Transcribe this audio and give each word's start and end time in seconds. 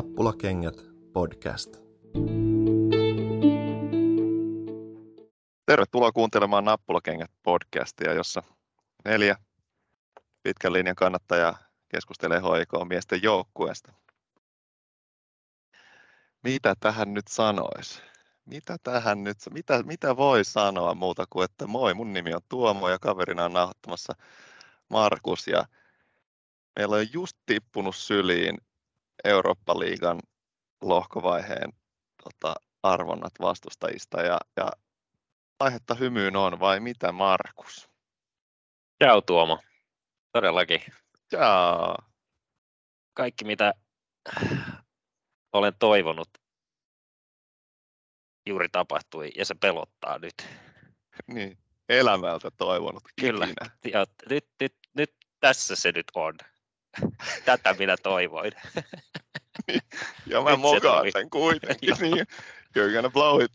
Nappulakengät 0.00 0.74
podcast. 1.12 1.76
Tervetuloa 5.66 6.12
kuuntelemaan 6.12 6.64
Nappulakengät 6.64 7.30
podcastia, 7.42 8.12
jossa 8.12 8.42
neljä 9.04 9.36
pitkän 10.42 10.72
linjan 10.72 10.96
kannattajaa 10.96 11.58
keskustelee 11.88 12.38
HIK 12.40 12.88
miesten 12.88 13.22
joukkueesta. 13.22 13.92
Mitä 16.42 16.74
tähän 16.80 17.14
nyt 17.14 17.28
sanoisi? 17.28 18.02
Mitä 18.44 18.76
tähän 18.82 19.24
nyt, 19.24 19.38
mitä, 19.50 19.82
mitä 19.82 20.16
voi 20.16 20.44
sanoa 20.44 20.94
muuta 20.94 21.24
kuin, 21.30 21.44
että 21.44 21.66
moi, 21.66 21.94
mun 21.94 22.12
nimi 22.12 22.34
on 22.34 22.42
Tuomo 22.48 22.88
ja 22.88 22.98
kaverina 22.98 23.44
on 23.44 23.52
nauhoittamassa 23.52 24.12
Markus 24.88 25.46
ja 25.46 25.64
meillä 26.76 26.96
on 26.96 27.12
just 27.12 27.36
tippunut 27.46 27.96
syliin 27.96 28.58
Eurooppa-liigan 29.24 30.20
lohkovaiheen 30.82 31.72
tota, 32.22 32.54
arvonnat 32.82 33.32
vastustajista 33.40 34.20
ja, 34.20 34.38
ja 34.56 34.70
aihetta 35.60 35.94
hymyyn 35.94 36.36
on 36.36 36.60
vai 36.60 36.80
mitä 36.80 37.12
Markus? 37.12 37.90
Ciao 39.04 39.20
Tuomo. 39.20 39.58
Todellakin. 40.32 40.80
Ciao. 41.30 41.96
Kaikki 43.14 43.44
mitä 43.44 43.74
olen 45.52 45.72
toivonut 45.78 46.28
juuri 48.46 48.68
tapahtui 48.68 49.30
ja 49.36 49.44
se 49.44 49.54
pelottaa 49.54 50.18
nyt. 50.18 50.34
Niin, 51.26 51.58
elämältä 51.88 52.50
toivonut. 52.50 53.02
Kyllä, 53.20 53.48
ja 53.92 54.06
nyt, 54.30 54.46
nyt, 54.60 54.74
nyt 54.94 55.14
tässä 55.40 55.76
se 55.76 55.92
nyt 55.92 56.06
on. 56.14 56.34
Tätä 57.44 57.74
minä 57.78 57.96
toivoin. 57.96 58.52
ja 60.26 60.40
mä 60.40 60.56
mokaan 60.56 61.12
sen 61.12 61.30
kuitenkin. 61.30 61.94
niin, 62.00 62.26
you're 62.78 62.92
gonna 62.92 63.10
blow 63.10 63.42
it. 63.42 63.52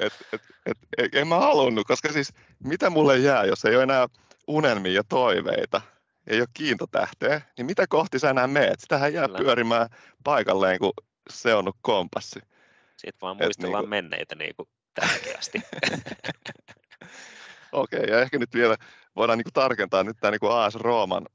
Et, 0.00 0.12
et, 0.32 0.42
et, 0.66 0.78
et, 0.98 1.14
en 1.14 1.28
mä 1.28 1.38
halunnut, 1.38 1.86
koska 1.86 2.12
siis 2.12 2.32
mitä 2.64 2.90
mulle 2.90 3.18
jää, 3.18 3.44
jos 3.44 3.64
ei 3.64 3.74
ole 3.74 3.82
enää 3.82 4.06
unelmia 4.46 4.92
ja 4.92 5.02
toiveita, 5.08 5.82
ei 6.26 6.40
ole 6.40 6.48
kiintotähteä, 6.54 7.40
niin 7.56 7.66
mitä 7.66 7.86
kohti 7.86 8.18
sä 8.18 8.30
enää 8.30 8.46
meet? 8.46 8.80
Sitähän 8.80 9.14
jää 9.14 9.26
Kyllä. 9.26 9.38
pyörimään 9.38 9.88
paikalleen, 10.24 10.78
kun 10.78 10.92
se 11.30 11.54
on 11.54 11.72
kompassi. 11.82 12.40
Sitten 12.96 13.20
vaan 13.20 13.36
muistellaan 13.36 13.82
niin 13.82 13.82
kuin... 13.82 13.90
menneitä 13.90 14.34
niin 14.34 14.56
kuin 14.56 14.68
tärkeästi. 14.94 15.62
Okei, 17.72 17.98
okay, 18.00 18.14
ja 18.14 18.20
ehkä 18.20 18.38
nyt 18.38 18.54
vielä 18.54 18.76
voidaan 19.16 19.38
niin 19.38 19.44
kuin 19.44 19.52
tarkentaa, 19.52 20.04
nyt 20.04 20.16
tämä 20.20 20.30
niin 20.30 20.50
AS 20.50 20.74
Rooman, 20.74 21.26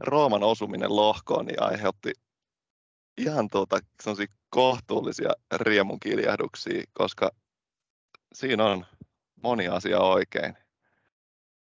Rooman 0.00 0.42
osuminen 0.42 0.96
lohkoon 0.96 1.46
niin 1.46 1.62
aiheutti 1.62 2.12
ihan 3.18 3.48
tuota, 3.48 3.78
kohtuullisia 4.50 5.30
riemun 5.56 6.00
koska 6.92 7.30
siinä 8.34 8.64
on 8.64 8.86
moni 9.42 9.68
asia 9.68 9.98
oikein. 9.98 10.56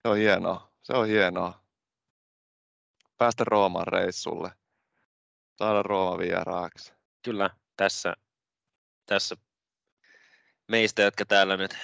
Se 0.02 0.08
on 0.08 0.16
hienoa, 0.16 0.72
se 0.82 0.92
on 0.92 1.06
hienoa. 1.06 1.60
Päästä 3.18 3.44
Rooman 3.44 3.86
reissulle, 3.86 4.50
saada 5.58 5.82
Rooma 5.82 6.18
vieraaksi. 6.18 6.92
Kyllä, 7.22 7.50
tässä, 7.76 8.14
tässä 9.06 9.36
meistä, 10.68 11.02
jotka 11.02 11.24
täällä 11.24 11.56
nyt 11.56 11.78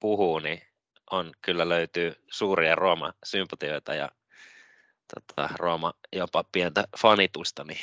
puhuu, 0.00 0.38
niin 0.38 0.62
on 1.10 1.32
kyllä 1.42 1.68
löytyy 1.68 2.14
suuria 2.30 2.74
Rooma-sympatioita 2.74 3.94
ja 3.94 4.08
tota, 5.14 5.48
Rooma 5.58 5.94
jopa 6.12 6.44
pientä 6.52 6.84
fanitusta, 7.00 7.64
niin 7.64 7.80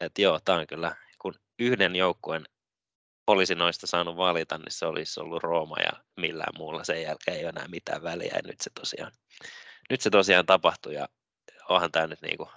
et 0.00 0.18
joo, 0.18 0.40
tämä 0.44 0.58
on 0.58 0.66
kyllä, 0.66 0.96
kun 1.18 1.34
yhden 1.58 1.96
joukkueen 1.96 2.44
olisi 3.26 3.54
noista 3.54 3.86
saanut 3.86 4.16
valita, 4.16 4.58
niin 4.58 4.72
se 4.72 4.86
olisi 4.86 5.20
ollut 5.20 5.42
Rooma 5.42 5.76
ja 5.78 5.92
millään 6.16 6.52
muulla 6.58 6.84
sen 6.84 7.02
jälkeen 7.02 7.36
ei 7.36 7.42
ole 7.44 7.48
enää 7.48 7.68
mitään 7.68 8.02
väliä. 8.02 8.32
Ja 8.34 8.40
nyt 8.44 8.60
se 8.60 8.70
tosiaan, 8.80 9.12
nyt 9.90 10.00
se 10.00 10.10
tosiaan 10.10 10.46
tapahtui 10.46 10.94
ja 10.94 11.08
onhan 11.68 11.92
tämä 11.92 12.06
nyt 12.06 12.22
niinku 12.22 12.50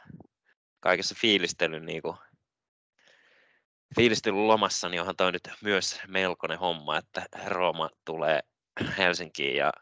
kaikessa 0.80 1.16
fiilistelyn 1.22 1.86
niinku, 1.86 2.16
fiilistelyn 3.96 4.48
lomassa, 4.48 4.90
niin 4.90 5.02
onhan 5.02 5.16
tämä 5.16 5.32
nyt 5.32 5.50
myös 5.62 6.00
melkoinen 6.08 6.60
homma, 6.60 6.98
että 6.98 7.26
Rooma 7.46 7.90
tulee 8.06 8.40
Helsinkiin 8.98 9.56
ja 9.56 9.74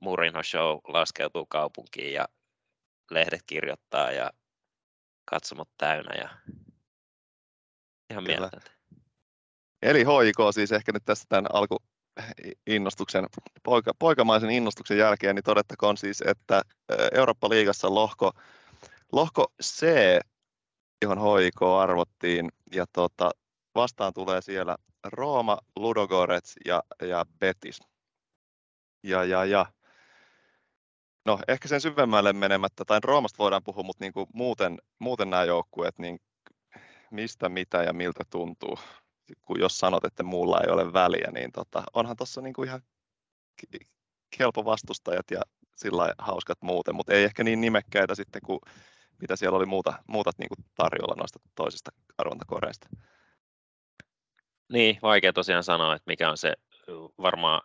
Mourinho 0.00 0.42
Show 0.42 0.78
laskeutuu 0.88 1.46
kaupunkiin 1.46 2.12
ja 2.12 2.28
lehdet 3.10 3.42
kirjoittaa 3.46 4.12
ja 4.12 4.30
katsomot 5.24 5.68
täynnä 5.78 6.14
ja 6.14 6.28
ihan 8.10 8.24
mieltä. 8.24 8.60
Eli 9.82 9.98
HIK 9.98 10.36
siis 10.54 10.72
ehkä 10.72 10.92
nyt 10.92 11.04
tässä 11.04 11.26
tämän 11.28 11.46
alku 11.52 11.76
innostuksen, 12.66 13.26
poika, 13.62 13.92
poikamaisen 13.98 14.50
innostuksen 14.50 14.98
jälkeen, 14.98 15.34
niin 15.34 15.44
todettakoon 15.44 15.96
siis, 15.96 16.20
että 16.20 16.62
Eurooppa-liigassa 17.12 17.94
lohko, 17.94 18.32
lohko 19.12 19.52
C, 19.62 19.86
johon 21.02 21.18
HIK 21.18 21.62
arvottiin, 21.62 22.48
ja 22.72 22.86
tota, 22.92 23.30
vastaan 23.74 24.12
tulee 24.12 24.42
siellä 24.42 24.76
Rooma, 25.04 25.58
Ludogorets 25.76 26.54
ja, 26.64 26.82
ja 27.02 27.26
Betis. 27.38 27.80
Ja, 29.02 29.24
ja, 29.24 29.44
ja. 29.44 29.66
No 31.28 31.38
ehkä 31.48 31.68
sen 31.68 31.80
syvemmälle 31.80 32.32
menemättä, 32.32 32.84
tai 32.84 33.00
Roomasta 33.04 33.38
voidaan 33.38 33.62
puhua, 33.64 33.82
mutta 33.82 34.04
niin 34.04 34.12
kuin 34.12 34.26
muuten, 34.34 34.78
muuten 34.98 35.30
nämä 35.30 35.44
joukkueet, 35.44 35.98
niin 35.98 36.20
mistä, 37.10 37.48
mitä 37.48 37.82
ja 37.82 37.92
miltä 37.92 38.24
tuntuu. 38.30 38.78
Kun 39.42 39.60
jos 39.60 39.78
sanot, 39.78 40.04
että 40.04 40.22
muulla 40.22 40.60
ei 40.60 40.72
ole 40.72 40.92
väliä, 40.92 41.30
niin 41.32 41.52
tota, 41.52 41.82
onhan 41.94 42.16
tuossa 42.16 42.40
niin 42.40 42.64
ihan 42.64 42.82
kelpo 44.38 44.64
vastustajat 44.64 45.30
ja 45.30 45.40
sillä 45.76 46.14
hauskat 46.18 46.58
muuten, 46.62 46.94
mutta 46.94 47.12
ei 47.12 47.24
ehkä 47.24 47.44
niin 47.44 47.60
nimekkäitä 47.60 48.14
sitten 48.14 48.42
kuin 48.44 48.60
mitä 49.20 49.36
siellä 49.36 49.56
oli 49.56 49.66
muuta, 49.66 50.02
muuta 50.06 50.30
niin 50.38 50.48
kuin 50.48 50.66
tarjolla 50.74 51.14
noista 51.14 51.38
toisista 51.54 51.90
arvontakoreista. 52.18 52.88
Niin, 54.72 54.98
vaikea 55.02 55.32
tosiaan 55.32 55.64
sanoa, 55.64 55.94
että 55.94 56.10
mikä 56.10 56.30
on 56.30 56.38
se, 56.38 56.54
varmaan 57.18 57.62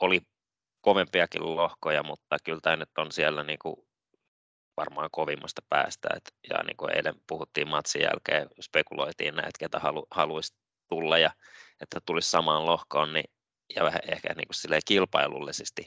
oli 0.00 0.20
kovempiakin 0.80 1.56
lohkoja, 1.56 2.02
mutta 2.02 2.36
kyllä 2.44 2.60
tämä 2.62 2.76
nyt 2.76 2.90
on 2.98 3.12
siellä 3.12 3.44
niin 3.44 3.58
kuin 3.58 3.76
varmaan 4.76 5.08
kovimmasta 5.12 5.62
päästä. 5.68 6.08
Et, 6.16 6.34
ja 6.50 6.62
niin 6.62 6.76
kuin 6.76 6.96
eilen 6.96 7.14
puhuttiin 7.26 7.68
matsin 7.68 8.02
jälkeen, 8.02 8.48
spekuloitiin 8.60 9.34
näitä, 9.34 9.58
ketä 9.58 9.78
halu, 9.78 10.06
haluaisi 10.10 10.54
tulla 10.88 11.18
ja 11.18 11.30
että 11.80 12.00
tulisi 12.06 12.30
samaan 12.30 12.66
lohkoon, 12.66 13.12
niin, 13.12 13.30
ja 13.76 13.84
vähän 13.84 14.00
ehkä 14.08 14.34
niin 14.34 14.48
kuin 14.48 14.80
kilpailullisesti 14.86 15.84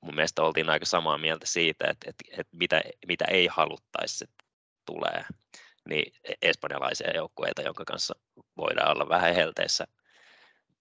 mun 0.00 0.14
mielestä 0.14 0.42
oltiin 0.42 0.70
aika 0.70 0.86
samaa 0.86 1.18
mieltä 1.18 1.46
siitä, 1.46 1.90
että, 1.90 2.10
että, 2.10 2.24
että 2.40 2.56
mitä, 2.56 2.82
mitä 3.06 3.24
ei 3.24 3.46
haluttaisi, 3.46 4.24
että 4.24 4.44
tulee 4.86 5.24
niin 5.88 6.12
e, 6.24 6.32
espanjalaisia 6.42 7.14
joukkueita, 7.14 7.62
jonka 7.62 7.84
kanssa 7.84 8.14
voidaan 8.56 8.90
olla 8.90 9.08
vähän 9.08 9.34
helteessä, 9.34 9.86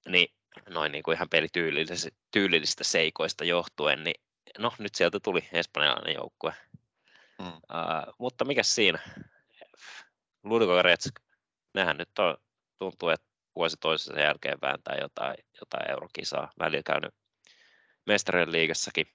niin 0.08 0.28
noin 0.70 0.92
niin 0.92 1.04
kuin 1.04 1.16
ihan 1.16 1.30
pelityylillisistä 1.30 2.18
tyylillisistä 2.32 2.84
seikoista 2.84 3.46
johtuen, 3.46 4.04
niin 4.04 4.22
no 4.60 4.72
nyt 4.80 4.96
sieltä 4.96 5.20
tuli 5.20 5.50
espanjalainen 5.52 6.16
joukkue. 6.16 6.54
Mm. 7.40 7.48
Uh, 7.48 8.14
mutta 8.20 8.46
mikä 8.46 8.64
siinä? 8.64 9.00
Ludogorets, 10.44 11.10
nehän 11.74 11.98
nyt 11.98 12.20
on, 12.20 12.38
tuntuu, 12.78 13.10
että 13.10 13.28
vuosi 13.56 13.78
toisensa 13.80 14.22
jälkeen 14.22 14.58
vääntää 14.62 14.98
jotain, 15.02 15.36
jotain 15.62 15.92
eurokisaa. 15.92 16.52
Välillä 16.60 16.84
käynyt 16.84 17.16
mestarien 18.06 18.52
liigassakin. 18.52 19.08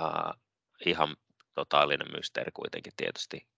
Uh, 0.00 0.40
ihan 0.86 1.16
totaalinen 1.54 2.12
mysteeri 2.12 2.50
kuitenkin 2.52 2.92
tietysti 2.96 3.52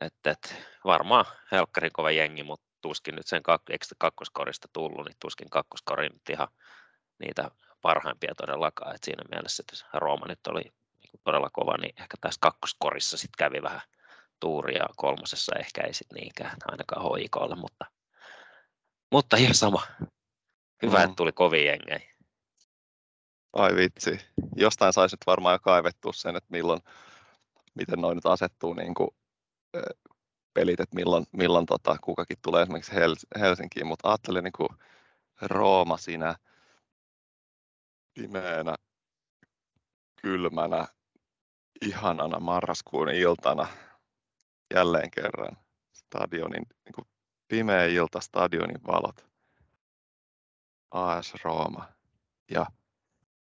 että, 0.00 0.30
et, 0.30 0.66
varmaan 0.84 1.24
helkkarin 1.52 1.92
kova 1.92 2.10
jengi, 2.10 2.42
mutta 2.42 2.66
tuskin 2.84 3.14
nyt 3.14 3.26
sen 3.26 3.42
kak, 3.42 3.62
kakkoskorista 3.98 4.68
tullut, 4.72 5.06
niin 5.06 5.16
tuskin 5.20 5.50
kakkoskori 5.50 6.08
nyt 6.08 6.30
ihan 6.30 6.48
niitä 7.18 7.50
parhaimpia 7.82 8.34
todellakaan. 8.34 8.94
Et 8.94 9.04
siinä 9.04 9.22
mielessä, 9.30 9.62
että 9.62 9.98
Rooma 9.98 10.26
nyt 10.26 10.46
oli 10.46 10.62
niin 10.62 11.20
todella 11.24 11.50
kova, 11.52 11.76
niin 11.76 11.94
ehkä 12.02 12.16
tässä 12.20 12.38
kakkoskorissa 12.40 13.16
sitten 13.16 13.38
kävi 13.38 13.62
vähän 13.62 13.80
tuuria, 14.40 14.86
kolmosessa 14.96 15.56
ehkä 15.58 15.82
ei 15.82 15.94
sitten 15.94 16.16
niinkään, 16.16 16.56
ainakaan 16.70 17.02
hoikolla, 17.02 17.56
mutta, 17.56 17.84
mutta 19.12 19.36
ihan 19.36 19.54
sama. 19.54 19.82
Hyvä, 20.82 20.98
mm. 20.98 21.04
että 21.04 21.16
tuli 21.16 21.32
kovin 21.32 21.66
jengejä. 21.66 22.14
Ai 23.52 23.76
vitsi. 23.76 24.20
Jostain 24.56 24.92
saisi 24.92 25.14
nyt 25.14 25.26
varmaan 25.26 25.54
jo 25.54 25.58
kaivettua 25.58 26.12
sen, 26.12 26.36
että 26.36 26.50
milloin, 26.50 26.80
miten 27.74 28.00
noin 28.00 28.14
nyt 28.14 28.26
asettuu 28.26 28.74
niin 28.74 28.94
kuin 28.94 29.10
pelit, 30.54 30.80
että 30.80 30.96
milloin, 30.96 31.26
milloin 31.32 31.66
tota, 31.66 31.96
kukakin 32.04 32.36
tulee 32.42 32.62
esimerkiksi 32.62 32.92
Hel- 32.92 33.40
Helsinkiin, 33.40 33.86
mutta 33.86 34.08
ajattelin 34.08 34.44
niin 34.44 34.52
kuin 34.56 34.68
Rooma 35.42 35.96
siinä 35.96 36.36
pimeänä, 38.14 38.74
kylmänä, 40.22 40.86
ihanana 41.82 42.40
marraskuun 42.40 43.10
iltana 43.10 43.66
jälleen 44.74 45.10
kerran. 45.10 45.56
Stadionin, 45.92 46.66
niin 46.84 46.92
kuin 46.94 47.08
pimeä 47.48 47.84
ilta, 47.84 48.20
stadionin 48.20 48.84
valot. 48.86 49.26
AS 50.90 51.34
Rooma. 51.44 51.88
Ja 52.50 52.66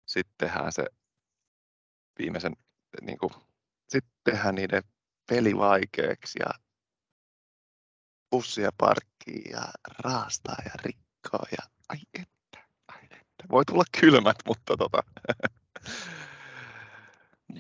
sitten 0.07 0.35
tehdään 0.39 0.73
se 0.73 0.87
viimeisen, 2.19 2.53
niin 3.03 3.19
kuin, 3.19 3.33
sitten 3.89 4.13
tehdään 4.25 4.55
niiden 4.55 4.83
peli 5.29 5.57
vaikeaksi 5.57 6.39
ja 6.39 6.70
bussia 8.31 8.71
parkkiin 8.79 9.51
ja 9.51 9.63
raastaa 9.99 10.57
ja 10.65 10.71
rikkoo 10.83 11.47
ja 11.53 11.71
ai 11.89 11.99
että, 12.15 12.59
ai 12.89 12.99
että. 13.03 13.45
Voi 13.51 13.65
tulla 13.65 13.85
kylmät, 14.01 14.37
mutta 14.47 14.77
tota, 14.77 15.03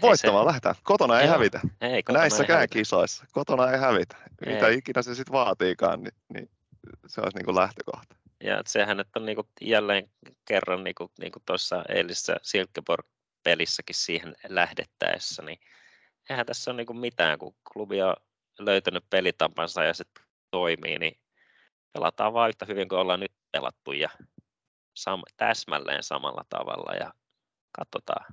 voittamaan 0.02 0.46
lähdetään. 0.46 0.74
Kotona 0.82 1.20
ei 1.20 1.26
Joo. 1.26 1.34
hävitä. 1.34 1.60
Ei, 1.80 2.02
kotona 2.02 2.20
Näissäkään 2.20 2.58
ei 2.58 2.62
hävitä. 2.62 2.72
kisoissa. 2.72 3.24
Kotona 3.32 3.70
ei 3.70 3.78
hävitä. 3.78 4.16
Mitä 4.46 4.66
Ei. 4.66 4.78
ikinä 4.78 5.02
se 5.02 5.14
sitten 5.14 5.32
vaatiikaan, 5.32 6.02
niin, 6.02 6.14
niin 6.34 6.50
se 7.06 7.20
olisi 7.20 7.36
niin 7.36 7.44
kuin 7.44 7.56
lähtökohta. 7.56 8.16
Ja 8.44 8.62
sehän 8.66 8.96
nyt 8.96 9.08
on 9.16 9.26
niinku 9.26 9.48
jälleen 9.60 10.10
kerran 10.44 10.84
niinku, 10.84 11.10
niinku 11.20 11.38
tuossa 11.46 11.84
eilisessä 11.88 12.36
Silkeborg-pelissäkin 12.42 13.96
siihen 13.96 14.36
lähdettäessä, 14.48 15.42
niin 15.42 15.60
eihän 16.30 16.46
tässä 16.46 16.70
ole 16.70 16.76
niinku 16.76 16.94
mitään, 16.94 17.38
kun 17.38 17.54
klubi 17.72 18.02
on 18.02 18.16
löytänyt 18.58 19.04
pelitapansa 19.10 19.84
ja 19.84 19.94
se 19.94 20.04
toimii, 20.50 20.98
niin 20.98 21.20
pelataan 21.92 22.32
vaan 22.32 22.48
yhtä 22.48 22.64
hyvin 22.64 22.88
kuin 22.88 22.98
ollaan 22.98 23.20
nyt 23.20 23.32
pelattu 23.52 23.92
ja 23.92 24.08
sam- 25.00 25.32
täsmälleen 25.36 26.02
samalla 26.02 26.44
tavalla 26.48 26.94
ja 26.94 27.12
katsotaan. 27.72 28.26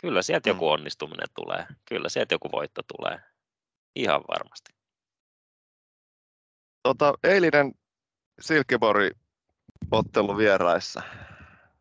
Kyllä 0.00 0.22
sieltä 0.22 0.50
Mm. 0.50 0.54
joku 0.54 0.68
onnistuminen 0.68 1.28
tulee, 1.34 1.66
kyllä 1.88 2.08
sieltä 2.08 2.34
joku 2.34 2.48
voitto 2.52 2.82
tulee, 2.96 3.20
ihan 3.96 4.20
varmasti. 4.28 4.72
Tota, 6.82 7.14
eilinen 7.24 7.74
Silkeborg 8.40 9.12
ottelu 9.90 10.36
vieraissa. 10.36 11.02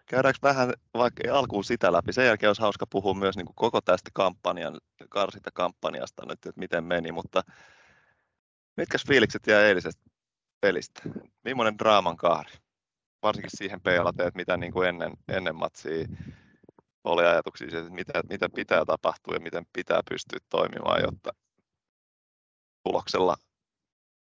Käydäänkö 0.06 0.40
vähän 0.44 0.74
vaikka 0.94 1.38
alkuun 1.38 1.64
sitä 1.64 1.94
läpi? 1.94 2.14
Sen 2.14 2.26
jälkeen 2.26 2.50
olisi 2.50 2.62
hauska 2.62 2.86
puhua 2.88 3.14
myös 3.14 3.36
niin 3.36 3.46
kuin 3.46 3.56
koko 3.56 3.82
tästä 3.82 4.10
kampanjan, 4.14 4.78
karsinta 5.10 5.50
kampanjasta 5.54 6.26
nyt, 6.26 6.46
että 6.46 6.60
miten 6.60 6.84
meni, 6.84 7.12
mutta 7.12 7.44
mitkä 8.80 8.98
fiilikset 9.08 9.48
jäi 9.48 9.64
eilisestä 9.64 10.02
pelistä? 10.62 11.02
Millainen 11.44 11.78
draaman 11.80 12.18
kaari? 12.18 12.52
Varsinkin 13.24 13.50
siihen 13.54 13.82
peilaten, 13.82 14.28
että 14.28 14.38
mitä 14.38 14.58
niin 14.58 14.74
kuin 14.74 14.90
ennen, 14.90 15.14
ennen 15.28 15.56
matsia 15.56 16.08
oli 17.04 17.26
ajatuksia, 17.26 17.68
että 17.68 17.90
mitä, 17.90 18.14
mitä 18.30 18.50
pitää 18.56 18.86
tapahtua 18.86 19.34
ja 19.34 19.40
miten 19.40 19.66
pitää 19.74 20.02
pystyä 20.10 20.40
toimimaan, 20.50 21.02
jotta 21.02 21.32
tuloksella 22.84 23.38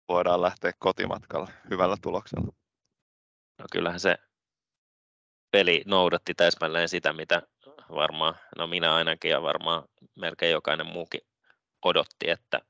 voidaan 0.09 0.43
lähteä 0.43 0.73
kotimatkalle 0.79 1.53
hyvällä 1.71 1.97
tuloksella. 2.03 2.53
No 3.59 3.65
kyllähän 3.73 4.01
se 4.01 4.17
peli 5.51 5.83
noudatti 5.87 6.35
täsmälleen 6.35 6.89
sitä, 6.89 7.13
mitä 7.13 7.43
varmaan, 7.91 8.35
no 8.59 8.67
minä 8.67 8.95
ainakin 8.95 9.31
ja 9.31 9.43
varmaan 9.43 9.85
melkein 10.15 10.53
jokainen 10.53 10.87
muukin 10.87 11.21
odotti, 11.85 12.31
että 12.31 12.61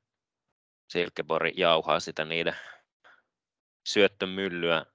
Silkeborg 0.91 1.59
jauhaa 1.59 2.01
sitä 2.01 2.25
niiden 2.25 2.57
syöttömyllyä 3.89 4.87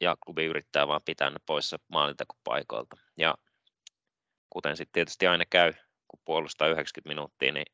ja 0.00 0.16
klubi 0.24 0.44
yrittää 0.44 0.88
vaan 0.88 1.00
pitää 1.04 1.30
ne 1.30 1.36
poissa 1.46 1.78
maalintakopaikoilta. 1.88 2.96
Ja 3.16 3.34
kuten 4.50 4.76
sitten 4.76 4.92
tietysti 4.92 5.26
aina 5.26 5.44
käy, 5.50 5.72
kun 6.08 6.20
puolustaa 6.24 6.68
90 6.68 7.08
minuuttia, 7.08 7.52
niin 7.52 7.66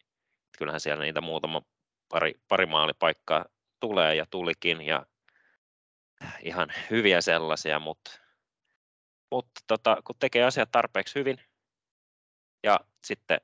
kyllähän 0.58 0.81
siellä 0.81 1.05
niitä 1.05 1.20
muutama 1.20 1.62
pari, 2.08 2.35
pari 2.49 2.67
maalipaikkaa 2.67 3.44
tulee 3.81 4.14
ja 4.14 4.26
tulikin 4.31 4.81
ja 4.81 5.06
ihan 6.43 6.73
hyviä 6.91 7.20
sellaisia, 7.20 7.79
mutta, 7.79 8.11
mutta 9.31 9.61
tota, 9.67 9.96
kun 10.05 10.17
tekee 10.19 10.44
asiat 10.44 10.70
tarpeeksi 10.73 11.14
hyvin 11.14 11.41
ja 12.62 12.81
sitten 13.05 13.41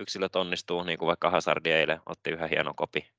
yksilöt 0.00 0.36
onnistuu, 0.36 0.82
niin 0.82 0.98
kuin 0.98 1.06
vaikka 1.06 1.30
Hazardi 1.30 1.70
eilen 1.70 2.00
otti 2.06 2.30
yhden 2.30 2.48
hienon 2.48 2.74
kopi. 2.74 3.12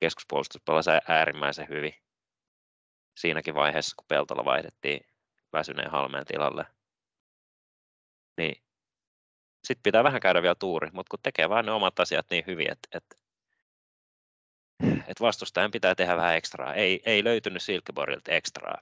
Keskuspuolustus 0.00 0.62
pelasi 0.62 0.90
äärimmäisen 1.08 1.68
hyvin 1.68 1.94
siinäkin 3.16 3.54
vaiheessa, 3.54 3.94
kun 3.96 4.06
Peltola 4.08 4.44
vaihdettiin 4.44 5.06
väsyneen 5.52 5.90
halmeen 5.90 6.26
tilalle. 6.26 6.66
Niin 8.36 8.62
sitten 9.64 9.82
pitää 9.82 10.04
vähän 10.04 10.20
käydä 10.20 10.42
vielä 10.42 10.54
tuuri, 10.54 10.90
mutta 10.92 11.10
kun 11.10 11.18
tekee 11.22 11.48
vain 11.48 11.66
ne 11.66 11.72
omat 11.72 12.00
asiat 12.00 12.26
niin 12.30 12.44
hyvin, 12.46 12.70
että, 12.72 12.88
että, 12.92 13.16
että 15.08 15.20
vastustajan 15.20 15.70
pitää 15.70 15.94
tehdä 15.94 16.16
vähän 16.16 16.36
ekstraa. 16.36 16.74
Ei, 16.74 17.02
ei 17.06 17.24
löytynyt 17.24 17.62
Silkeborgilta 17.62 18.32
ekstraa. 18.32 18.80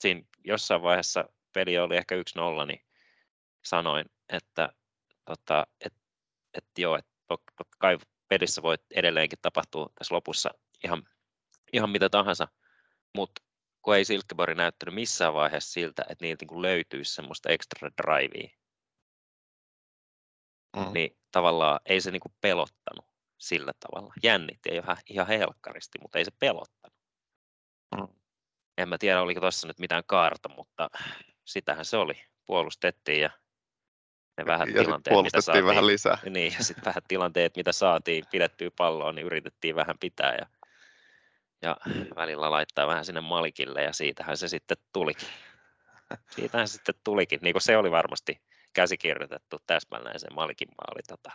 Siinä 0.00 0.22
jossain 0.44 0.82
vaiheessa 0.82 1.28
peli 1.52 1.78
oli 1.78 1.96
ehkä 1.96 2.14
1-0, 2.14 2.20
niin 2.66 2.84
sanoin, 3.64 4.06
että, 4.28 4.72
tota, 5.26 5.66
että, 5.80 6.00
että 6.54 6.80
joo, 6.80 6.96
että 6.96 7.12
totta 7.28 7.64
kai 7.78 7.98
pelissä 8.28 8.62
voi 8.62 8.76
edelleenkin 8.94 9.38
tapahtua 9.42 9.90
tässä 9.98 10.14
lopussa 10.14 10.50
ihan, 10.84 11.08
ihan 11.72 11.90
mitä 11.90 12.08
tahansa, 12.08 12.48
mutta 13.14 13.42
kun 13.82 13.96
ei 13.96 14.04
Silkeborg 14.04 14.56
näyttänyt 14.56 14.94
missään 14.94 15.34
vaiheessa 15.34 15.72
siltä, 15.72 16.02
että 16.08 16.24
niiltä 16.24 16.44
niin 16.50 16.62
löytyisi 16.62 17.14
semmoista 17.14 17.48
extra 17.48 17.90
drivea, 18.02 18.48
Mm. 20.76 20.92
niin 20.92 21.18
tavallaan 21.30 21.80
ei 21.86 22.00
se 22.00 22.10
niin 22.10 22.20
kuin 22.20 22.34
pelottanut 22.40 23.04
sillä 23.38 23.72
tavalla. 23.80 24.14
Jännitti 24.22 24.68
ihan, 24.72 24.96
ihan 25.10 25.26
helkkaristi, 25.26 25.98
mutta 26.02 26.18
ei 26.18 26.24
se 26.24 26.30
pelottanut. 26.38 26.98
Mm. 27.96 28.08
En 28.78 28.88
mä 28.88 28.98
tiedä, 28.98 29.20
oliko 29.20 29.40
tuossa 29.40 29.66
nyt 29.66 29.78
mitään 29.78 30.02
kaarta, 30.06 30.48
mutta 30.48 30.90
sitähän 31.44 31.84
se 31.84 31.96
oli. 31.96 32.22
Puolustettiin 32.46 33.20
ja 33.20 33.30
ne 34.36 34.46
vähän 34.46 34.68
ja 34.74 34.82
tilanteet, 34.82 35.22
mitä 35.22 35.40
saatiin, 35.40 35.66
vähän 35.66 35.86
lisää. 35.86 36.18
niin, 36.30 36.52
ja 36.58 36.64
sitten 36.64 36.84
vähän 36.84 37.02
tilanteet, 37.08 37.56
mitä 37.56 37.72
saatiin 37.72 38.24
pidettyä 38.30 38.70
palloa, 38.76 39.12
niin 39.12 39.26
yritettiin 39.26 39.76
vähän 39.76 39.98
pitää 39.98 40.34
ja, 40.34 40.46
ja 41.62 41.76
välillä 42.16 42.50
laittaa 42.50 42.86
vähän 42.86 43.04
sinne 43.04 43.20
malikille 43.20 43.82
ja 43.82 43.92
siitähän 43.92 44.36
se 44.36 44.48
sitten 44.48 44.76
tulikin. 44.92 45.28
Siitähän 46.30 46.68
se 46.68 46.72
sitten 46.72 46.94
tulikin, 47.04 47.38
niin 47.42 47.54
kuin 47.54 47.62
se 47.62 47.76
oli 47.76 47.90
varmasti 47.90 48.40
käsikirjoitettu 48.72 49.58
täsmälleen 49.66 50.20
se 50.20 50.26
malikin 50.30 50.68
maali. 50.68 51.00
Tota, 51.08 51.30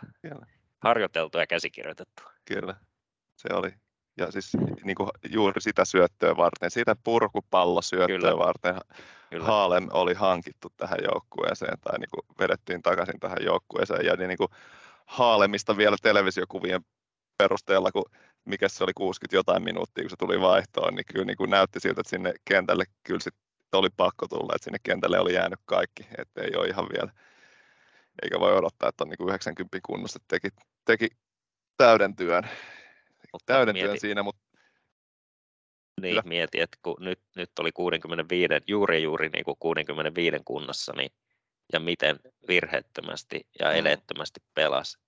harjoiteltu 0.78 1.38
ja 1.38 1.46
käsikirjoitettu. 1.46 2.22
Kyllä, 2.44 2.74
se 3.36 3.48
oli. 3.54 3.74
Ja 4.16 4.30
siis 4.30 4.52
niin 4.84 4.94
kuin 4.94 5.08
juuri 5.30 5.60
sitä 5.60 5.84
syöttöä 5.84 6.36
varten, 6.36 6.70
sitä 6.70 6.96
purkupallosyöttöä 7.04 8.18
Kyllä. 8.18 8.38
varten 8.38 8.74
Kyllä. 9.30 9.44
Haalem 9.44 9.88
oli 9.90 10.14
hankittu 10.14 10.68
tähän 10.76 10.98
joukkueeseen 11.02 11.78
tai 11.80 11.98
niin 11.98 12.10
kuin 12.10 12.36
vedettiin 12.38 12.82
takaisin 12.82 13.20
tähän 13.20 13.44
joukkueeseen. 13.44 14.06
Ja 14.06 14.16
niin 14.16 14.38
kuin 14.38 14.48
Haalemista 15.06 15.76
vielä 15.76 15.96
televisiokuvien 16.02 16.84
perusteella, 17.38 17.92
kun 17.92 18.04
mikä 18.44 18.68
se 18.68 18.84
oli 18.84 18.92
60 18.94 19.36
jotain 19.36 19.62
minuuttia, 19.62 20.04
kun 20.04 20.10
se 20.10 20.16
tuli 20.16 20.40
vaihtoon, 20.40 20.94
niin 20.94 21.04
kyllä 21.12 21.24
niin 21.24 21.36
kuin 21.36 21.50
näytti 21.50 21.80
siltä, 21.80 22.00
että 22.00 22.10
sinne 22.10 22.34
kentälle 22.44 22.84
kyllä 23.02 23.20
sit 23.20 23.34
oli 23.72 23.88
pakko 23.96 24.28
tulla, 24.28 24.52
että 24.54 24.64
sinne 24.64 24.78
kentälle 24.82 25.18
oli 25.18 25.34
jäänyt 25.34 25.60
kaikki, 25.64 26.06
että 26.18 26.42
ei 26.42 26.56
ole 26.56 26.66
ihan 26.66 26.86
vielä, 26.92 27.12
eikä 28.22 28.40
voi 28.40 28.56
odottaa, 28.56 28.88
että 28.88 29.04
on 29.04 29.08
niin 29.08 29.18
kuin 29.18 29.28
90 29.28 29.78
kunnossa, 29.86 30.18
että 30.22 30.38
teki, 30.40 30.56
teki 30.84 31.08
täyden 31.76 32.16
työn, 32.16 32.48
Mutta 33.32 33.52
täyden 33.52 33.74
työn 33.74 33.86
mieti, 33.86 34.00
siinä, 34.00 34.22
mutta 34.22 34.42
niin, 36.00 36.10
Kyllä. 36.12 36.22
mieti, 36.24 36.60
että 36.60 36.78
kun 36.82 36.96
nyt, 37.00 37.20
nyt 37.36 37.50
oli 37.58 37.72
65, 37.72 38.54
juuri 38.68 39.02
juuri 39.02 39.28
niin 39.28 39.44
kuin 39.44 39.56
65 39.58 40.36
kunnossa, 40.44 40.92
niin, 40.92 41.10
ja 41.72 41.80
miten 41.80 42.20
virheettömästi 42.48 43.40
ja 43.60 43.70
Mm. 43.70 43.76
eleettömästi 43.76 44.40
pelasi 44.54 44.98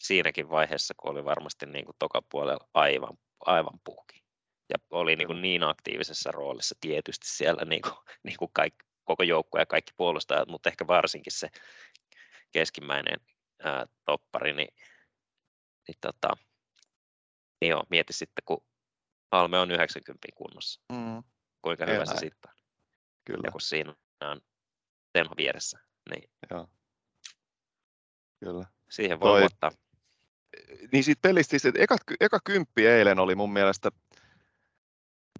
siinäkin 0.00 0.50
vaiheessa, 0.50 0.94
kun 0.96 1.10
oli 1.10 1.24
varmasti 1.24 1.66
niin 1.66 1.84
kuin 1.84 1.96
tokapuolella 1.98 2.68
aivan, 2.74 3.18
aivan 3.46 3.80
puhki. 3.84 4.24
Ja 4.68 4.76
oli 4.90 5.16
niin, 5.16 5.26
kuin 5.26 5.42
niin 5.42 5.62
aktiivisessa 5.62 6.30
roolissa 6.32 6.74
tietysti 6.80 7.28
siellä 7.28 7.64
niin 7.64 7.82
kuin, 7.82 7.94
niin 8.26 8.36
kuin 8.38 8.50
kaikki, 8.52 8.86
koko 9.04 9.22
joukkue 9.22 9.60
ja 9.60 9.66
kaikki 9.66 9.92
puolustajat, 9.96 10.48
mutta 10.48 10.68
ehkä 10.68 10.86
varsinkin 10.86 11.32
se 11.32 11.48
keskimmäinen 12.52 13.20
ää, 13.62 13.86
toppari, 14.04 14.52
niin, 14.52 14.74
niin, 15.88 15.98
tota, 16.00 16.36
niin 17.60 17.70
joo, 17.70 17.84
mieti 17.90 18.12
sitten, 18.12 18.42
kun 18.46 18.64
Halme 19.32 19.58
on 19.58 19.70
90 19.70 20.28
kunnossa, 20.34 20.80
mm, 20.92 21.22
kuinka 21.62 21.84
Ei 21.84 21.94
hyvä 21.94 22.04
se 22.04 22.16
sitten 22.16 22.50
on. 22.50 22.56
kyllä, 23.24 23.40
Ja 23.44 23.50
kun 23.50 23.60
siinä 23.60 23.94
on 24.20 24.40
Tenho 25.12 25.34
vieressä, 25.36 25.78
niin 26.10 26.30
joo. 26.50 26.68
kyllä. 28.44 28.66
siihen 28.90 29.20
voi 29.20 29.28
Toi- 29.30 29.40
luottaa. 29.40 29.70
niin 30.92 31.04
siitä 31.04 31.20
pelistä, 31.22 31.50
siis, 31.50 31.64
että 31.66 31.80
eka, 31.82 31.96
eka 32.20 32.40
kymppi 32.44 32.86
eilen 32.86 33.18
oli 33.18 33.34
mun 33.34 33.52
mielestä 33.52 33.90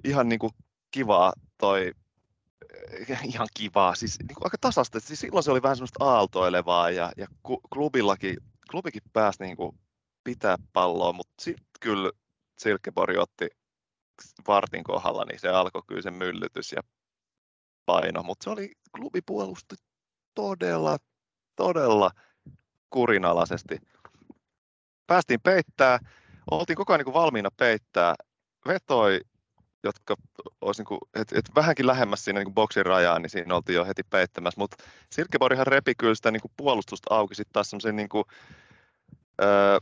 ihan 0.04 0.28
niin 0.28 0.38
kuin 0.38 0.52
kivaa 0.90 1.32
toi 1.58 1.92
ihan 3.24 3.48
kivaa, 3.56 3.94
siis 3.94 4.18
niin 4.18 4.34
kuin 4.34 4.46
aika 4.46 4.56
tasasta. 4.60 5.00
Siis 5.00 5.20
silloin 5.20 5.42
se 5.42 5.50
oli 5.50 5.62
vähän 5.62 5.76
semmoista 5.76 6.04
aaltoilevaa 6.04 6.90
ja, 6.90 7.12
ja 7.16 7.26
klubillakin, 7.74 8.36
klubikin 8.70 9.02
pääsi 9.12 9.42
niin 9.42 9.56
kuin 9.56 9.78
pitää 10.24 10.56
palloa, 10.72 11.12
mutta 11.12 11.34
sitten 11.38 11.66
kyllä 11.80 12.10
Silkeborg 12.58 13.18
otti 13.18 13.48
vartin 14.48 14.84
kohdalla, 14.84 15.24
niin 15.24 15.40
se 15.40 15.48
alkoi 15.48 15.82
kyllä 15.86 16.02
se 16.02 16.10
myllytys 16.10 16.72
ja 16.72 16.82
paino, 17.86 18.22
mutta 18.22 18.44
se 18.44 18.50
oli 18.50 18.72
klubipuolusti 18.96 19.76
todella, 20.34 20.98
todella 21.56 22.10
kurinalaisesti. 22.90 23.78
Päästiin 25.06 25.40
peittää, 25.40 25.98
oltiin 26.50 26.76
koko 26.76 26.92
ajan 26.92 27.04
niin 27.04 27.14
valmiina 27.14 27.50
peittää, 27.56 28.14
vetoi, 28.66 29.20
jotka 29.82 30.16
olisi 30.60 30.80
niin 30.80 30.86
kuin, 30.86 31.00
et, 31.14 31.32
et 31.32 31.50
vähänkin 31.54 31.86
lähemmäs 31.86 32.24
siinä 32.24 32.40
niin 32.40 32.54
boksin 32.54 32.86
rajaan, 32.86 33.22
niin 33.22 33.30
siinä 33.30 33.54
oltiin 33.54 33.76
jo 33.76 33.84
heti 33.84 34.02
peittämässä, 34.02 34.60
mutta 34.60 34.84
Silkeborghan 35.12 35.66
repi 35.66 35.94
kyllä 35.94 36.14
sitä 36.14 36.30
niin 36.30 36.40
kuin 36.40 36.52
puolustusta 36.56 37.14
auki 37.14 37.34
sitten 37.34 37.52
taas 37.52 37.70
semmoisen 37.70 37.96
niin 37.96 38.08
kuin, 38.08 38.24
öö, 39.42 39.78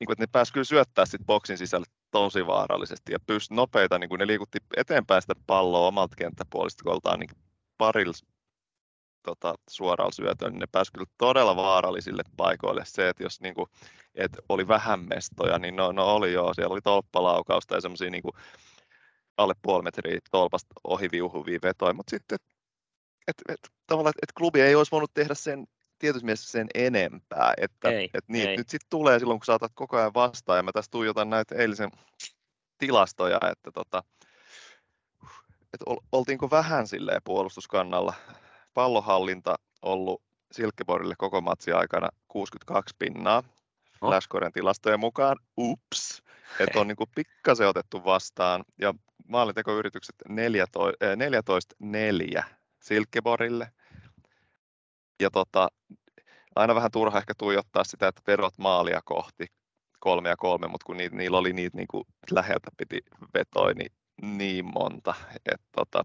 niin 0.00 0.06
kuin, 0.06 0.12
että 0.12 0.22
ne 0.22 0.28
pääsi 0.32 0.52
kyllä 0.52 0.64
syöttää 0.64 1.06
sit 1.06 1.26
boksin 1.26 1.58
sisälle 1.58 1.86
tosi 2.10 2.46
vaarallisesti 2.46 3.12
ja 3.12 3.18
pysty 3.26 3.54
nopeita, 3.54 3.98
niin 3.98 4.08
kuin 4.08 4.18
ne 4.18 4.26
liikutti 4.26 4.58
eteenpäin 4.76 5.22
sitä 5.22 5.34
palloa 5.46 5.86
omalta 5.86 6.16
kenttäpuolista 6.16 7.16
niin 7.16 7.30
parilla 7.78 8.12
tota, 9.22 9.54
suoraan 9.70 10.12
syötöön, 10.12 10.52
niin 10.52 10.60
ne 10.60 10.66
pääsi 10.72 10.92
kyllä 10.92 11.06
todella 11.18 11.56
vaarallisille 11.56 12.22
paikoille. 12.36 12.82
Se, 12.84 13.08
että 13.08 13.22
jos 13.22 13.40
niin 13.40 13.54
kuin, 13.54 13.66
et 14.14 14.38
oli 14.48 14.68
vähän 14.68 15.00
mestoja, 15.00 15.58
niin 15.58 15.76
no, 15.76 15.92
no 15.92 16.14
oli 16.14 16.32
joo, 16.32 16.54
siellä 16.54 16.72
oli 16.72 16.80
tolppalaukausta 16.80 17.74
ja 17.74 17.80
semmoisia 17.80 18.10
niin 18.10 18.22
alle 19.36 19.54
puoli 19.62 19.82
metriä 19.82 20.18
tolpasta 20.30 20.74
ohi 20.84 21.08
viuhuvia 21.12 21.58
vetoja, 21.62 21.92
mutta 21.92 22.10
sitten, 22.10 22.38
et, 23.28 23.36
et, 23.48 23.60
tavallaan, 23.86 24.10
että 24.10 24.20
et 24.22 24.32
klubi 24.32 24.60
ei 24.60 24.74
olisi 24.74 24.92
voinut 24.92 25.14
tehdä 25.14 25.34
sen 25.34 25.66
tietysti 25.98 26.24
mielessä 26.24 26.50
sen 26.50 26.66
enempää, 26.74 27.54
että 27.56 27.90
ei, 27.90 28.10
et 28.14 28.24
niin, 28.28 28.48
ei. 28.48 28.56
nyt 28.56 28.68
sitten 28.68 28.90
tulee 28.90 29.18
silloin, 29.18 29.40
kun 29.40 29.46
saatat 29.46 29.72
koko 29.74 29.96
ajan 29.96 30.14
vastaan, 30.14 30.56
ja 30.56 30.62
mä 30.62 30.72
tässä 30.72 30.90
tuijotan 30.90 31.30
näitä 31.30 31.54
eilisen 31.54 31.90
tilastoja, 32.78 33.38
että 33.52 33.70
tota, 33.72 34.02
et 35.74 35.80
oltiinko 36.12 36.50
vähän 36.50 36.86
silleen 36.86 37.20
puolustuskannalla. 37.24 38.14
Pallohallinta 38.74 39.56
ollut 39.82 40.22
Silkeborille 40.52 41.14
koko 41.18 41.40
matsi 41.40 41.72
aikana 41.72 42.08
62 42.28 42.94
pinnaa, 42.98 43.38
oh. 43.38 43.44
Flashcoren 44.08 44.52
tilastojen 44.52 45.00
mukaan, 45.00 45.36
ups, 45.58 46.22
että 46.60 46.80
on 46.80 46.88
niin 46.88 46.96
pikkasen 47.14 47.68
otettu 47.68 48.04
vastaan, 48.04 48.64
ja 48.78 48.94
maalintekoyritykset 49.28 50.16
14-4 52.40 52.42
Silkeborille, 52.80 53.72
ja 55.20 55.30
tota, 55.30 55.68
aina 56.56 56.74
vähän 56.74 56.90
turha 56.90 57.18
ehkä 57.18 57.34
tuijottaa 57.38 57.84
sitä, 57.84 58.08
että 58.08 58.22
vedot 58.26 58.58
maalia 58.58 59.00
kohti 59.04 59.46
kolme 60.00 60.28
ja 60.28 60.36
kolme, 60.36 60.68
mutta 60.68 60.84
kun 60.84 60.96
niitä, 60.96 61.16
niillä 61.16 61.38
oli 61.38 61.52
niitä 61.52 61.76
niin 61.76 61.88
kuin 61.88 62.04
läheltä 62.30 62.70
piti 62.76 63.00
vetoi 63.34 63.74
niin, 63.74 63.92
niin 64.22 64.64
monta, 64.64 65.14
että 65.36 65.66
tota, 65.76 66.04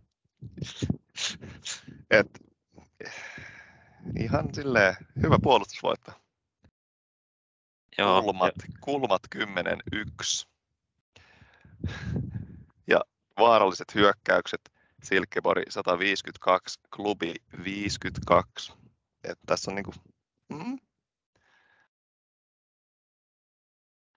et, 2.12 2.28
ihan 4.20 4.54
silleen 4.54 4.96
hyvä 5.22 5.38
puolustusvoitto. 5.44 6.12
Joo, 7.98 8.22
kulmat, 8.22 8.54
ja... 8.58 8.74
kulmat 8.82 9.22
10-1. 9.36 10.48
Ja 12.88 13.02
vaaralliset 13.40 13.96
hyökkäykset 13.96 14.62
Silkeborg 15.04 15.64
152, 15.70 16.80
klubi 16.96 17.34
52 17.64 18.83
että 19.24 19.44
tässä 19.46 19.72
on 19.72 19.76
niinku, 19.76 19.94
mm. 20.50 20.80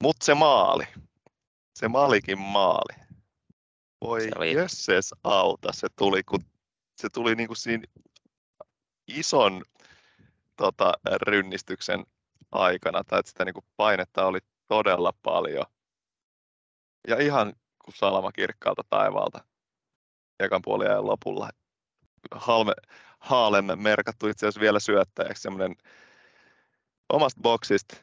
Mutta 0.02 0.24
se 0.24 0.34
maali, 0.34 0.84
se 1.78 1.88
maalikin 1.88 2.38
maali. 2.38 3.06
Voi 4.00 4.20
se 4.20 4.30
oli... 4.36 4.52
jösses 4.52 5.14
auta, 5.24 5.72
se 5.72 5.88
tuli, 5.98 6.22
kun 6.22 6.40
se 6.96 7.08
tuli 7.08 7.34
niinku 7.34 7.54
siinä 7.54 7.84
ison 9.08 9.62
tota, 10.56 10.92
rynnistyksen 11.22 12.06
aikana, 12.52 13.04
tai 13.04 13.20
että 13.20 13.28
sitä 13.28 13.44
niinku 13.44 13.64
painetta 13.76 14.26
oli 14.26 14.38
todella 14.68 15.12
paljon. 15.22 15.64
Ja 17.08 17.20
ihan 17.20 17.52
kuin 17.84 17.94
salama 17.94 18.32
kirkkaalta 18.32 18.82
taivaalta 18.90 19.44
ekan 20.40 20.62
puoliajan 20.62 21.06
lopulla. 21.06 21.50
Halme, 22.34 22.72
Haalemme 23.26 23.76
merkattu 23.76 24.26
itse 24.26 24.46
asiassa 24.46 24.60
vielä 24.60 24.80
syöttäjäksi, 24.80 25.42
semmoinen 25.42 25.76
omasta 27.08 27.40
boksista 27.40 27.96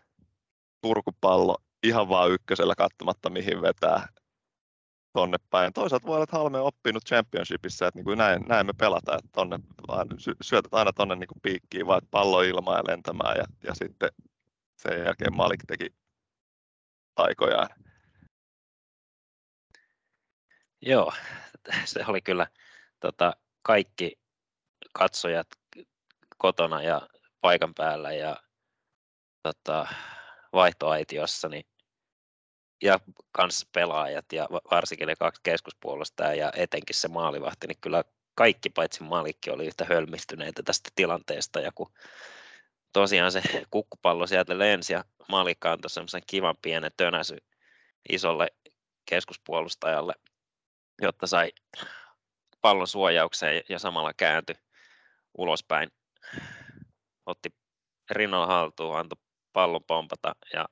purkupallo 0.81 1.57
ihan 1.83 2.09
vaan 2.09 2.31
ykkösellä 2.31 2.75
katsomatta 2.77 3.29
mihin 3.29 3.61
vetää 3.61 4.07
tonne 5.13 5.37
päin. 5.49 5.73
Toisaalta 5.73 6.07
voi 6.07 6.15
olla, 6.15 6.23
että 6.23 6.37
Halme 6.37 6.59
on 6.59 6.65
oppinut 6.65 7.05
championshipissa, 7.05 7.87
että 7.87 7.97
niin 7.97 8.05
kuin 8.05 8.17
näin, 8.17 8.41
näin 8.47 8.65
me 8.65 8.73
pelataan, 8.73 9.19
että 9.19 9.29
tonne, 9.31 9.59
syötät 10.41 10.73
aina 10.73 10.93
tonne 10.93 11.15
niin 11.15 11.27
kuin 11.27 11.41
piikkiin, 11.41 11.87
vaan 11.87 12.01
pallo 12.11 12.41
ilmaa 12.41 12.77
ja 12.77 12.83
lentämään 12.87 13.37
ja, 13.37 13.45
ja 13.63 13.73
sitten 13.75 14.09
sen 14.77 14.99
jälkeen 14.99 15.35
Malik 15.35 15.63
teki 15.67 15.93
aikojaan. 17.15 17.69
Joo, 20.81 21.13
se 21.85 22.05
oli 22.07 22.21
kyllä 22.21 22.47
tota, 22.99 23.33
kaikki 23.61 24.22
katsojat 24.93 25.47
kotona 26.37 26.81
ja 26.81 27.09
paikan 27.41 27.73
päällä 27.73 28.13
ja 28.13 28.37
tota, 29.43 29.87
vaihtoaitiossa, 30.53 31.49
niin, 31.49 31.65
ja 32.83 32.99
kanssa 33.31 33.67
pelaajat 33.71 34.33
ja 34.33 34.47
varsinkin 34.71 35.07
ne 35.07 35.15
kaksi 35.15 35.41
keskuspuolusta 35.43 36.23
ja 36.23 36.51
etenkin 36.55 36.95
se 36.95 37.07
maalivahti, 37.07 37.67
niin 37.67 37.77
kyllä 37.81 38.03
kaikki 38.35 38.69
paitsi 38.69 39.03
Malikki 39.03 39.49
oli 39.49 39.67
yhtä 39.67 39.85
hölmistyneitä 39.85 40.63
tästä 40.63 40.89
tilanteesta 40.95 41.59
ja 41.59 41.71
kun 41.75 41.91
tosiaan 42.93 43.31
se 43.31 43.41
kukkupallo 43.71 44.27
sieltä 44.27 44.59
lensi 44.59 44.93
ja 44.93 45.03
Malikka 45.27 45.71
antoi 45.71 45.89
semmoisen 45.89 46.21
kivan 46.27 46.55
pienen 46.61 46.91
tönäsy 46.97 47.37
isolle 48.09 48.47
keskuspuolustajalle, 49.05 50.13
jotta 51.01 51.27
sai 51.27 51.51
pallon 52.61 52.87
suojaukseen 52.87 53.63
ja 53.69 53.79
samalla 53.79 54.13
kääntyi 54.13 54.55
ulospäin, 55.37 55.89
otti 57.25 57.49
rinnon 58.11 58.47
haltuun, 58.47 58.97
antoi 58.97 59.17
pallon 59.53 59.83
pompata 59.83 60.35
ja 60.53 60.65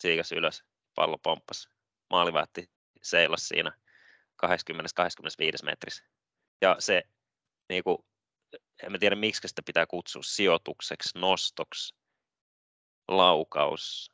siikas 0.00 0.32
ylös, 0.32 0.64
pallo 0.94 1.18
pomppasi. 1.18 1.68
Maalivahti 2.10 2.70
seilas 3.02 3.48
siinä 3.48 3.72
20-25 4.46 4.46
metrissä. 5.64 6.04
Ja 6.60 6.76
se, 6.78 7.02
niin 7.68 7.84
kuin, 7.84 7.98
en 8.82 9.00
tiedä 9.00 9.16
miksi 9.16 9.48
sitä 9.48 9.62
pitää 9.66 9.86
kutsua 9.86 10.22
sijoitukseksi, 10.22 11.18
nostoksi, 11.18 11.94
laukaus. 13.08 14.10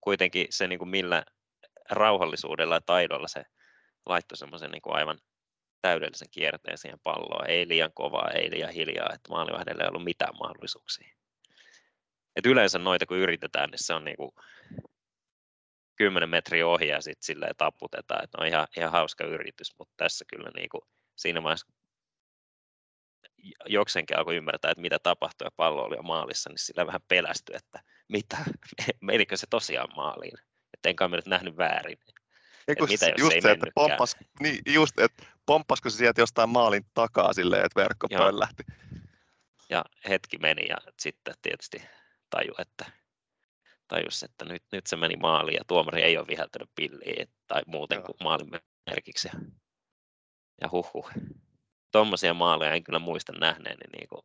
Kuitenkin 0.00 0.46
se, 0.50 0.66
niin 0.66 0.78
kuin 0.78 0.88
millä 0.88 1.24
rauhallisuudella 1.90 2.74
ja 2.74 2.80
taidolla 2.80 3.28
se 3.28 3.44
laittoi 4.06 4.36
semmoisen 4.36 4.70
niin 4.70 4.82
aivan 4.84 5.18
täydellisen 5.82 6.30
kierteen 6.30 6.78
siihen 6.78 7.00
palloon. 7.02 7.50
Ei 7.50 7.68
liian 7.68 7.92
kovaa, 7.94 8.30
ei 8.30 8.50
liian 8.50 8.72
hiljaa, 8.72 9.10
että 9.14 9.30
maalivahdelle 9.30 9.82
ei 9.82 9.88
ollut 9.88 10.04
mitään 10.04 10.34
mahdollisuuksia. 10.40 11.14
Et 12.36 12.46
yleensä 12.46 12.78
noita 12.78 13.06
kun 13.06 13.16
yritetään, 13.16 13.70
niin 13.70 13.84
se 13.84 13.94
on 13.94 14.04
niinku 14.04 14.34
10 15.96 16.28
metriä 16.28 16.66
ohi 16.66 16.88
ja 16.88 17.00
sitten 17.00 17.26
silleen 17.26 17.56
taputetaan, 17.58 18.24
että 18.24 18.38
on 18.40 18.46
ihan, 18.46 18.66
ihan 18.76 18.92
hauska 18.92 19.24
yritys, 19.24 19.78
mutta 19.78 19.94
tässä 19.96 20.24
kyllä 20.28 20.50
niinku, 20.54 20.86
siinä 21.16 21.42
vaiheessa 21.42 21.72
jokseenkin 23.66 24.18
alkoi 24.18 24.36
ymmärtää, 24.36 24.70
että 24.70 24.82
mitä 24.82 24.98
tapahtui 24.98 25.46
ja 25.46 25.50
pallo 25.56 25.84
oli 25.84 25.96
jo 25.96 26.02
maalissa, 26.02 26.50
niin 26.50 26.58
sillä 26.58 26.86
vähän 26.86 27.02
pelästyi, 27.08 27.56
että 27.56 27.82
mitä, 28.08 28.36
menikö 29.00 29.36
se 29.36 29.46
tosiaan 29.50 29.88
maaliin, 29.96 30.38
että 30.74 30.88
enkä 30.88 31.08
nyt 31.08 31.26
nähnyt 31.26 31.56
väärin. 31.56 31.98
Eiku, 32.68 32.86
mitä 32.86 33.06
jos 33.06 33.20
just 33.20 33.32
ei 33.32 33.42
se, 33.42 33.50
että 33.50 33.66
pomppas, 33.74 34.16
niin, 34.40 34.58
just, 34.66 34.98
että 34.98 35.26
pomppasko 35.46 35.90
se 35.90 35.96
sieltä 35.96 36.20
jostain 36.20 36.50
maalin 36.50 36.86
takaa 36.94 37.32
silleen, 37.32 37.64
että 37.64 37.80
verkko 37.80 38.06
Joo. 38.10 38.22
pöllähti. 38.22 38.62
Ja 39.70 39.84
hetki 40.08 40.38
meni 40.38 40.68
ja 40.68 40.76
sitten 40.98 41.34
tietysti 41.42 41.82
taju, 42.30 42.52
että 42.58 42.92
tajus, 43.88 44.22
että 44.22 44.44
nyt, 44.44 44.62
nyt 44.72 44.86
se 44.86 44.96
meni 44.96 45.16
maaliin 45.16 45.56
ja 45.56 45.64
tuomari 45.66 46.02
ei 46.02 46.18
ole 46.18 46.26
viheltänyt 46.26 46.70
pilliä 46.74 47.26
tai 47.46 47.62
muuten 47.66 47.96
Joo. 47.96 48.04
kuin 48.04 48.16
maalin 48.22 48.50
merkiksi. 48.86 49.28
Ja, 49.28 49.40
ja 50.60 50.68
huhhuh. 50.72 51.10
Tuommoisia 51.92 52.34
maaleja 52.34 52.74
en 52.74 52.84
kyllä 52.84 52.98
muista 52.98 53.32
nähneeni 53.32 53.84
niin 53.92 54.08
kuin, 54.08 54.22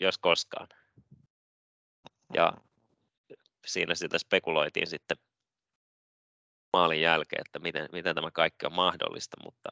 jos 0.00 0.18
koskaan. 0.18 0.68
Ja 2.34 2.52
siinä 3.66 3.94
sitä 3.94 4.18
spekuloitiin 4.18 4.86
sitten 4.86 5.16
maalin 6.76 7.00
jälkeen, 7.00 7.42
että 7.46 7.58
miten, 7.58 7.88
miten 7.92 8.14
tämä 8.14 8.30
kaikki 8.30 8.66
on 8.66 8.72
mahdollista, 8.72 9.36
mutta 9.44 9.68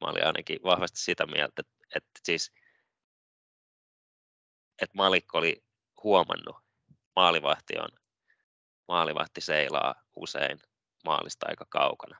Mä 0.00 0.10
olin 0.10 0.26
ainakin 0.26 0.58
vahvasti 0.64 1.00
sitä 1.00 1.26
mieltä, 1.26 1.60
että, 1.60 1.72
että 1.96 2.20
siis 2.22 2.52
että 4.82 4.96
Malik 4.96 5.34
oli 5.34 5.64
huomannut, 6.02 6.56
maalivahti 7.16 7.78
on, 7.78 7.88
maalivahti 8.88 9.40
seilaa 9.40 9.94
usein 10.16 10.60
maalista 11.04 11.46
aika 11.48 11.66
kaukana, 11.68 12.18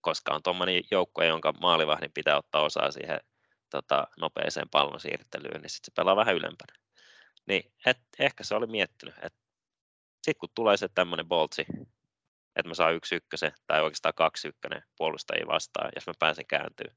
koska 0.00 0.34
on 0.34 0.42
tuommoinen 0.42 0.82
joukko, 0.90 1.22
jonka 1.22 1.52
maalivahdin 1.52 2.12
pitää 2.12 2.36
ottaa 2.36 2.62
osaa 2.62 2.90
siihen 2.90 3.20
tota, 3.70 4.06
nopeeseen 4.16 4.68
pallon 4.68 5.00
siirtelyyn, 5.00 5.62
niin 5.62 5.70
sitten 5.70 5.92
se 5.92 5.96
pelaa 5.96 6.16
vähän 6.16 6.36
ylempänä. 6.36 6.74
Niin 7.46 7.72
et, 7.86 7.98
ehkä 8.18 8.44
se 8.44 8.54
oli 8.54 8.66
miettinyt, 8.66 9.14
että 9.14 9.38
sitten 10.22 10.38
kun 10.40 10.48
tulee 10.54 10.76
se 10.76 10.88
tämmöinen 10.88 11.28
boltsi, 11.28 11.66
että 12.60 12.68
mä 12.68 12.74
saan 12.74 12.94
yksi 12.94 13.14
ykkösen 13.14 13.52
tai 13.66 13.82
oikeastaan 13.82 14.14
kaksi 14.14 14.48
ykkönen 14.48 14.82
puolustajia 14.96 15.46
vastaan, 15.46 15.90
jos 15.94 16.06
mä 16.06 16.12
pääsen 16.18 16.46
kääntyä, 16.46 16.94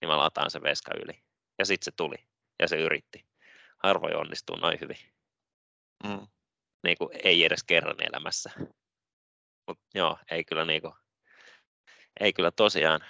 niin 0.00 0.08
mä 0.08 0.18
lataan 0.18 0.50
se 0.50 0.62
veska 0.62 0.90
yli. 1.04 1.22
Ja 1.58 1.66
sitten 1.66 1.84
se 1.84 1.92
tuli 1.96 2.16
ja 2.58 2.68
se 2.68 2.76
yritti. 2.76 3.26
Harvoin 3.82 4.16
onnistuu 4.16 4.56
noin 4.56 4.80
hyvin. 4.80 4.96
Mm. 6.04 6.26
Niin 6.84 6.98
kuin 6.98 7.10
ei 7.24 7.44
edes 7.44 7.64
kerran 7.64 8.02
elämässä. 8.02 8.50
Mutta 9.66 9.84
joo, 9.94 10.18
ei 10.30 10.44
kyllä, 10.44 10.64
niin 10.64 10.82
kuin, 10.82 10.94
ei 12.20 12.32
kyllä 12.32 12.50
tosiaan, 12.50 13.00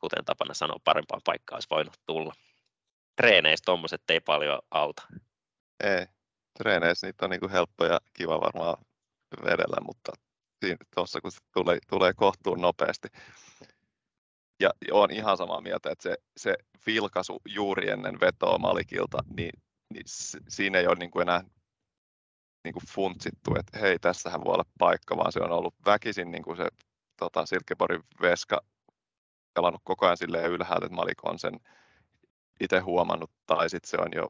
kuten 0.00 0.24
tapana 0.24 0.54
sanoa, 0.54 0.80
parempaan 0.84 1.20
paikkaan 1.24 1.56
olisi 1.56 1.68
voinut 1.70 2.00
tulla. 2.06 2.34
Treeneissä 3.16 3.64
tuommoiset 3.64 4.02
ei 4.08 4.20
paljon 4.20 4.62
auta. 4.70 5.02
Ei, 5.84 6.06
treeneissä 6.58 7.06
niitä 7.06 7.26
on 7.26 7.30
niin 7.30 7.40
kuin 7.40 7.52
helppo 7.52 7.84
ja 7.84 8.00
kiva 8.14 8.40
varmaan 8.40 8.84
vedellä, 9.44 9.76
mutta 9.86 10.12
tuossa 10.94 11.20
kun 11.20 11.32
se 11.32 11.38
tulee, 11.52 11.78
tulee 11.88 12.12
kohtuun 12.12 12.60
nopeasti. 12.60 13.08
Ja 14.60 14.70
olen 14.90 15.10
ihan 15.10 15.36
samaa 15.36 15.60
mieltä, 15.60 15.90
että 15.90 16.02
se, 16.02 16.16
se 16.36 16.54
vilkaisu 16.86 17.40
juuri 17.48 17.90
ennen 17.90 18.20
vetoa 18.20 18.58
Malikilta, 18.58 19.18
niin, 19.36 19.62
niin 19.94 20.04
siinä 20.48 20.78
ei 20.78 20.86
ole 20.86 20.96
niin 20.96 21.10
kuin 21.10 21.22
enää 21.22 21.44
niin 22.64 22.72
kuin 22.72 22.86
funtsittu, 22.88 23.54
että 23.58 23.78
hei, 23.78 23.98
tässähän 23.98 24.44
voi 24.44 24.54
olla 24.54 24.64
paikka, 24.78 25.16
vaan 25.16 25.32
se 25.32 25.40
on 25.40 25.52
ollut 25.52 25.74
väkisin 25.86 26.30
niin 26.30 26.42
kuin 26.42 26.56
se 26.56 26.68
tota, 27.16 27.46
Silkeborgin 27.46 28.02
veska 28.20 28.60
pelannut 29.54 29.80
koko 29.84 30.06
ajan 30.06 30.16
silleen 30.16 30.50
ylhäältä, 30.50 30.86
että 30.86 30.96
Malik 30.96 31.24
on 31.24 31.38
sen 31.38 31.60
itse 32.60 32.78
huomannut, 32.78 33.30
tai 33.46 33.70
sitten 33.70 33.90
se 33.90 33.96
on 33.96 34.08
jo 34.14 34.28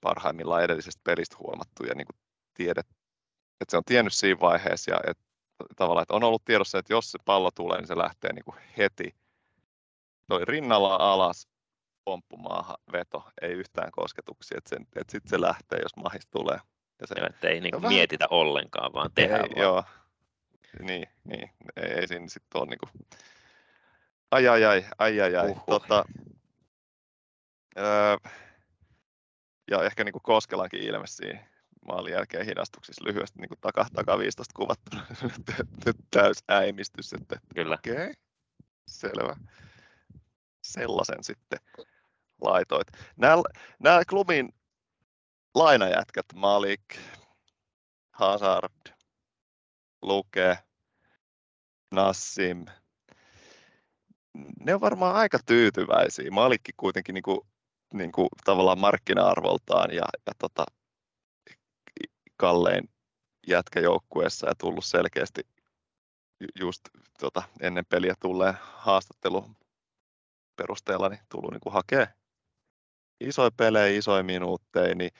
parhaimmillaan 0.00 0.64
edellisestä 0.64 1.00
pelistä 1.04 1.36
huomattu 1.38 1.84
ja 1.84 1.94
niin 1.94 2.06
kuin 2.06 2.20
tiedet, 2.54 2.86
että 3.60 3.70
se 3.70 3.76
on 3.76 3.84
tiennyt 3.86 4.14
siinä 4.14 4.40
vaiheessa 4.40 4.90
ja 4.90 5.00
että 5.06 5.24
tavallaan, 5.76 6.02
että 6.02 6.14
on 6.14 6.24
ollut 6.24 6.44
tiedossa, 6.44 6.78
että 6.78 6.92
jos 6.92 7.10
se 7.10 7.18
pallo 7.24 7.50
tulee, 7.50 7.78
niin 7.78 7.86
se 7.86 7.98
lähtee 7.98 8.32
niin 8.32 8.44
kuin 8.44 8.56
heti 8.78 9.14
toi 10.28 10.44
rinnalla 10.44 10.96
alas, 10.96 11.48
pomppumaahan, 12.04 12.76
veto, 12.92 13.24
ei 13.42 13.52
yhtään 13.52 13.90
kosketuksia, 13.92 14.58
että, 14.58 14.68
sen, 14.70 14.86
että 14.96 15.12
sitten 15.12 15.30
se 15.30 15.40
lähtee, 15.40 15.78
jos 15.82 15.96
mahis 15.96 16.26
tulee. 16.26 16.58
Ja 17.00 17.06
se, 17.06 17.14
joo, 17.18 17.26
että 17.26 17.48
ei 17.48 17.60
niin 17.60 17.72
kuin 17.72 17.88
mietitä 17.88 18.26
vähän... 18.30 18.40
ollenkaan, 18.40 18.92
vaan 18.92 19.10
tehdään 19.14 19.44
ei, 19.44 19.48
vaan. 19.48 19.62
Joo, 19.62 19.84
niin, 20.82 21.08
niin, 21.24 21.50
ei, 21.76 21.92
ei 21.92 22.08
siinä 22.08 22.28
sitten 22.28 22.60
ole 22.60 22.70
niin 22.70 22.78
kuin, 22.78 22.90
ai 24.30 24.48
ai 24.48 24.64
ai, 24.64 24.84
ai 24.98 25.20
ai. 25.20 25.36
Ai, 25.36 25.54
tota, 25.66 26.04
öö, 27.78 28.16
ja 29.70 29.82
ehkä 29.82 30.04
niin 30.04 30.12
kuin 30.12 30.22
Koskelankin 30.22 30.82
ilme 30.82 31.06
siinä 31.06 31.49
maalin 31.86 32.12
jälkeen 32.12 32.46
hidastuksissa 32.46 33.04
lyhyesti 33.04 33.40
niin 33.40 33.48
kuin 33.48 33.60
taka, 33.60 33.86
taka 33.94 34.18
15 34.18 34.52
kuvattu. 34.56 34.96
Nyt 35.86 35.96
täys 36.10 36.38
äimistys, 36.48 37.12
että 37.12 37.40
Kyllä. 37.54 37.74
okei, 37.74 37.94
okay, 37.94 38.14
selvä. 38.88 39.36
Sellaisen 40.62 41.24
sitten 41.24 41.58
laitoit. 42.40 42.88
Nämä, 43.16 43.42
nämä 43.78 44.02
klubin 44.08 44.48
lainajätkät, 45.54 46.26
Malik, 46.34 46.96
Hazard, 48.12 48.94
Luke, 50.02 50.58
Nassim, 51.90 52.66
ne 54.60 54.74
on 54.74 54.80
varmaan 54.80 55.16
aika 55.16 55.38
tyytyväisiä. 55.46 56.30
Malikki 56.30 56.72
kuitenkin 56.76 57.14
niin 57.14 57.22
kuin, 57.22 57.40
niin 57.94 58.12
kuin 58.12 58.28
tavallaan 58.44 58.78
markkina-arvoltaan 58.78 59.94
ja, 59.94 60.04
ja 60.26 60.32
tota, 60.38 60.64
kallein 62.40 62.90
jätkä 63.46 63.80
joukkueessa 63.80 64.48
ja 64.48 64.54
tullut 64.54 64.84
selkeästi 64.84 65.42
just 66.60 66.80
tota, 67.18 67.42
ennen 67.60 67.84
peliä 67.88 68.14
tulleen 68.20 68.54
haastattelun 68.60 69.56
perusteella 70.56 71.08
niin 71.08 71.20
tullut 71.28 71.50
niin 71.50 71.72
hakee 71.72 72.08
isoja 73.20 73.50
pelejä, 73.50 73.98
isoja 73.98 74.22
minuutteja, 74.22 74.94
niin 74.94 75.10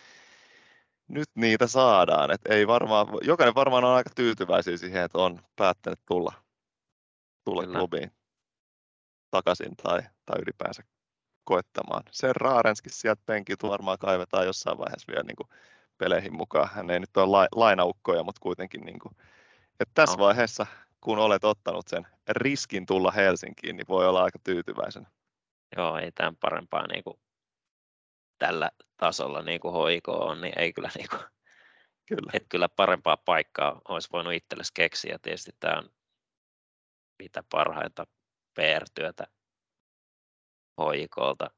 nyt 1.08 1.28
niitä 1.34 1.66
saadaan. 1.66 2.30
Et 2.30 2.40
ei 2.48 2.66
varmaan, 2.66 3.06
jokainen 3.22 3.54
varmaan 3.54 3.84
on 3.84 3.94
aika 3.94 4.10
tyytyväisiä 4.14 4.76
siihen, 4.76 5.02
että 5.02 5.18
on 5.18 5.40
päättänyt 5.56 6.00
tulla, 6.06 6.32
tulla 7.44 7.66
klubiin 7.66 8.12
takaisin 9.30 9.76
tai, 9.76 10.00
tai 10.26 10.40
ylipäänsä 10.42 10.82
koettamaan. 11.44 12.02
Sen 12.10 12.36
Raarenskin 12.36 12.92
sieltä 12.92 13.22
penkiltä 13.26 13.68
varmaan 13.68 13.98
kaivetaan 13.98 14.46
jossain 14.46 14.78
vaiheessa 14.78 15.12
vielä 15.12 15.22
niin 15.22 15.36
kuin 15.36 15.48
peleihin 16.00 16.36
mukaan. 16.36 16.68
Hän 16.72 16.90
ei 16.90 17.00
nyt 17.00 17.16
ole 17.16 17.26
la, 17.26 17.48
lainaukkoja, 17.54 18.22
mutta 18.22 18.40
kuitenkin 18.40 18.80
niin 18.80 18.98
kuin, 18.98 19.16
että 19.80 19.92
tässä 19.94 20.16
no. 20.16 20.24
vaiheessa, 20.24 20.66
kun 21.00 21.18
olet 21.18 21.44
ottanut 21.44 21.88
sen 21.88 22.06
riskin 22.28 22.86
tulla 22.86 23.10
Helsinkiin, 23.10 23.76
niin 23.76 23.88
voi 23.88 24.08
olla 24.08 24.22
aika 24.22 24.38
tyytyväisen. 24.44 25.06
Joo, 25.76 25.98
ei 25.98 26.12
tämän 26.12 26.36
parempaa 26.36 26.86
niin 26.86 27.04
kuin 27.04 27.20
tällä 28.38 28.70
tasolla 28.96 29.42
niin 29.42 29.60
kuin 29.60 29.72
hoiko 29.72 30.12
on, 30.12 30.40
niin 30.40 30.58
ei 30.58 30.72
kyllä, 30.72 30.90
niin 30.94 31.08
kuin, 31.08 31.22
kyllä. 32.08 32.30
Et 32.32 32.46
kyllä 32.48 32.68
parempaa 32.68 33.16
paikkaa 33.16 33.80
olisi 33.88 34.08
voinut 34.12 34.32
itsellesi 34.32 34.70
keksiä. 34.74 35.18
Tietysti 35.22 35.50
tämä 35.60 35.78
on 35.78 35.90
mitä 37.18 37.44
parhainta 37.50 38.06
PR-työtä 38.54 39.26
hoikolta 40.78 41.50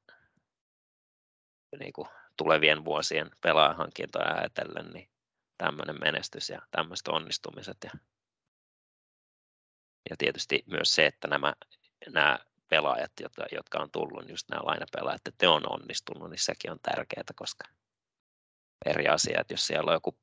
niin 1.79 1.93
kuin 1.93 2.09
tulevien 2.43 2.85
vuosien 2.85 3.31
pelaajahankintoja 3.41 4.35
ajatellen, 4.35 4.91
niin 4.93 5.09
tämmöinen 5.59 5.97
menestys 6.01 6.51
ja 6.51 6.63
tämmöiset 6.71 7.09
onnistumiset. 7.09 7.77
Ja, 7.85 7.91
ja 10.11 10.17
tietysti 10.17 10.65
myös 10.67 10.95
se, 10.95 11.07
että 11.07 11.29
nämä, 11.29 11.55
nämä 12.09 12.39
pelaajat, 12.69 13.13
jotka, 13.21 13.45
jotka 13.53 13.79
on 13.79 13.91
tullut, 13.91 14.29
just 14.29 14.49
nämä 14.49 14.63
lainapelaajat, 14.65 15.29
että 15.29 15.47
ne 15.47 15.49
on 15.49 15.73
onnistunut, 15.73 16.31
niin 16.31 16.39
sekin 16.39 16.71
on 16.71 16.79
tärkeää, 16.83 17.25
koska 17.35 17.65
eri 18.87 19.09
asia, 19.09 19.41
että 19.41 19.55
jos 19.55 19.67
siellä 19.67 19.91
on 19.91 19.95
joku 19.95 20.19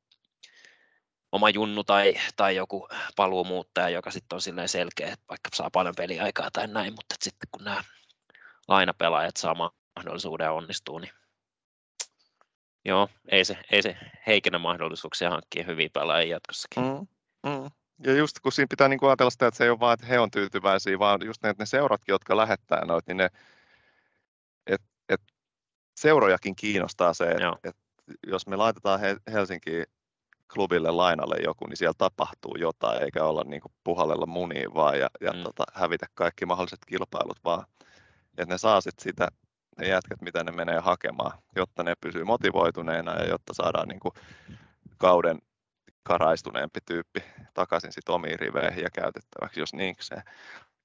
oma 1.31 1.49
junnu 1.49 1.83
tai, 1.83 2.13
tai 2.35 2.55
joku 2.55 2.87
paluumuuttaja, 3.15 3.89
joka 3.89 4.11
sitten 4.11 4.35
on 4.35 4.41
silleen 4.41 4.69
selkeä, 4.69 5.13
että 5.13 5.25
vaikka 5.29 5.49
saa 5.53 5.69
paljon 5.69 5.95
peliaikaa 5.97 6.51
tai 6.51 6.67
näin, 6.67 6.93
mutta 6.93 7.15
sitten 7.19 7.49
kun 7.51 7.63
nämä 7.63 7.83
lainapelaajat 8.67 9.37
saa 9.37 9.55
mahdollisuuden 9.95 10.45
ja 10.45 10.51
onnistuu, 10.51 10.99
niin 10.99 11.18
joo, 12.85 13.07
ei 13.27 13.45
se, 13.45 13.57
ei 13.71 13.81
se 13.81 13.97
heikennä 14.27 14.59
mahdollisuuksia 14.59 15.29
hankkia 15.29 15.63
hyviä 15.63 15.89
pelaajia 15.93 16.35
jatkossakin. 16.35 16.83
Mm, 16.83 17.07
mm. 17.51 17.69
Ja 18.03 18.13
just 18.13 18.39
kun 18.39 18.51
siinä 18.51 18.67
pitää 18.69 18.87
niin 18.87 18.99
kuin 18.99 19.09
ajatella 19.09 19.29
sitä, 19.29 19.47
että 19.47 19.57
se 19.57 19.63
ei 19.63 19.69
ole 19.69 19.79
vain, 19.79 19.93
että 19.93 20.05
he 20.05 20.19
on 20.19 20.31
tyytyväisiä, 20.31 20.99
vaan 20.99 21.19
just 21.25 21.43
ne, 21.43 21.49
että 21.49 21.61
ne 21.61 21.65
seuratkin, 21.65 22.13
jotka 22.13 22.37
lähettää 22.37 22.85
noita, 22.85 23.09
niin 23.09 23.17
ne, 23.17 23.29
et, 24.67 24.81
et 25.09 25.21
seurojakin 25.97 26.55
kiinnostaa 26.55 27.13
se, 27.13 27.31
että 27.31 27.57
et, 27.63 27.77
jos 28.27 28.47
me 28.47 28.55
laitetaan 28.55 28.99
Helsinkiin 29.31 29.85
klubille 30.53 30.91
lainalle 30.91 31.35
joku, 31.43 31.67
niin 31.67 31.77
siellä 31.77 31.93
tapahtuu 31.97 32.55
jotain, 32.55 33.03
eikä 33.03 33.23
olla 33.23 33.43
niin 33.43 33.61
kuin 33.61 33.71
puhallella 33.83 34.25
muniin 34.25 34.73
vaan 34.73 34.99
ja, 34.99 35.09
ja 35.21 35.31
mm. 35.31 35.43
tota, 35.43 35.63
hävitä 35.73 36.05
kaikki 36.13 36.45
mahdolliset 36.45 36.85
kilpailut, 36.87 37.39
vaan 37.43 37.65
että 38.37 38.53
ne 38.53 38.57
saa 38.57 38.81
sit 38.81 38.99
sitä 38.99 39.27
ne 39.77 39.87
jätkät, 39.87 40.21
mitä 40.21 40.43
ne 40.43 40.51
menee 40.51 40.79
hakemaan, 40.79 41.39
jotta 41.55 41.83
ne 41.83 41.93
pysyy 42.01 42.23
motivoituneena 42.23 43.15
ja 43.15 43.25
jotta 43.25 43.53
saadaan 43.53 43.87
niin 43.87 43.99
kuin 43.99 44.13
kauden 44.97 45.39
karaistuneempi 46.03 46.79
tyyppi 46.85 47.23
takaisin 47.53 47.91
sit 47.91 48.09
omiin 48.09 48.39
riveihin 48.39 48.83
ja 48.83 48.89
käytettäväksi, 48.89 49.59
jos 49.59 49.73
niikseen. 49.73 50.23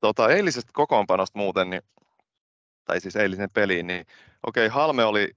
Tota, 0.01 0.29
eilisestä 0.29 0.71
kokoonpanosta 0.75 1.39
muuten, 1.39 1.71
niin, 1.71 1.83
tai 2.85 3.01
siis 3.01 3.17
eilisen 3.17 3.51
peliin, 3.55 3.87
niin 3.87 4.07
okei, 4.47 4.67
okay, 4.67 4.75
Halme 4.75 5.05
oli, 5.05 5.37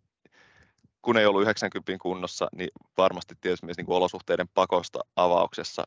kun 1.02 1.18
ei 1.18 1.26
ollut 1.26 1.42
90 1.42 1.92
kunnossa, 2.02 2.48
niin 2.56 2.70
varmasti 2.98 3.36
tietysti 3.42 3.66
myös 3.66 3.78
niin 3.78 3.90
olosuhteiden 3.90 4.48
pakosta 4.54 5.00
avauksessa, 5.16 5.84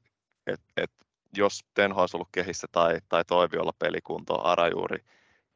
että 0.47 0.67
et, 0.77 0.91
jos 1.37 1.65
Tenho 1.75 2.01
olisi 2.01 2.17
ollut 2.17 2.29
kehissä 2.33 2.67
tai, 2.73 2.99
tai 3.09 3.25
Toiviolla 3.25 3.73
pelikunto, 3.79 4.47
Arajuuri 4.47 5.05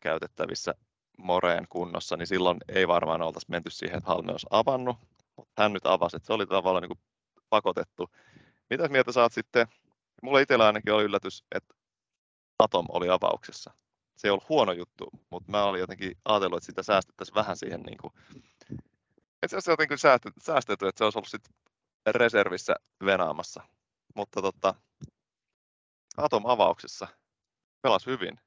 käytettävissä 0.00 0.74
Moreen 1.18 1.66
kunnossa, 1.68 2.16
niin 2.16 2.26
silloin 2.26 2.58
ei 2.68 2.88
varmaan 2.88 3.22
oltaisi 3.22 3.50
menty 3.50 3.70
siihen, 3.70 3.98
että 3.98 4.08
Halme 4.08 4.32
olisi 4.32 4.46
avannut, 4.50 4.96
mutta 5.36 5.62
hän 5.62 5.72
nyt 5.72 5.86
avasi, 5.86 6.16
että 6.16 6.26
se 6.26 6.32
oli 6.32 6.46
tavallaan 6.46 6.82
niin 6.82 6.96
kuin 6.96 7.00
pakotettu. 7.50 8.10
Mitäs 8.70 8.90
mieltä 8.90 9.12
saat 9.12 9.32
sitten, 9.32 9.66
mulla 10.22 10.40
itsellä 10.40 10.66
ainakin 10.66 10.92
oli 10.94 11.04
yllätys, 11.04 11.44
että 11.54 11.74
Atom 12.58 12.86
oli 12.88 13.10
avauksessa. 13.10 13.72
se 14.16 14.28
ei 14.28 14.30
ollut 14.30 14.48
huono 14.48 14.72
juttu, 14.72 15.10
mutta 15.30 15.50
mä 15.50 15.64
olin 15.64 15.80
jotenkin 15.80 16.16
ajatellut, 16.24 16.56
että 16.56 16.66
sitä 16.66 16.82
säästettäisiin 16.82 17.34
vähän 17.34 17.56
siihen 17.56 17.80
niin 17.80 17.98
kuin, 17.98 18.12
että 19.42 19.60
se 19.60 19.70
jotenkin 19.70 19.98
säästetty, 20.38 20.88
että 20.88 20.98
se 20.98 21.04
olisi 21.04 21.18
ollut 21.18 21.28
sit 21.28 21.48
reservissä 22.06 22.74
venaamassa. 23.04 23.62
Mutta 24.14 24.42
tota, 24.42 24.74
Atom 26.16 26.46
avauksessa 26.46 27.08
pelasi 27.82 28.06
hyvin. 28.06 28.40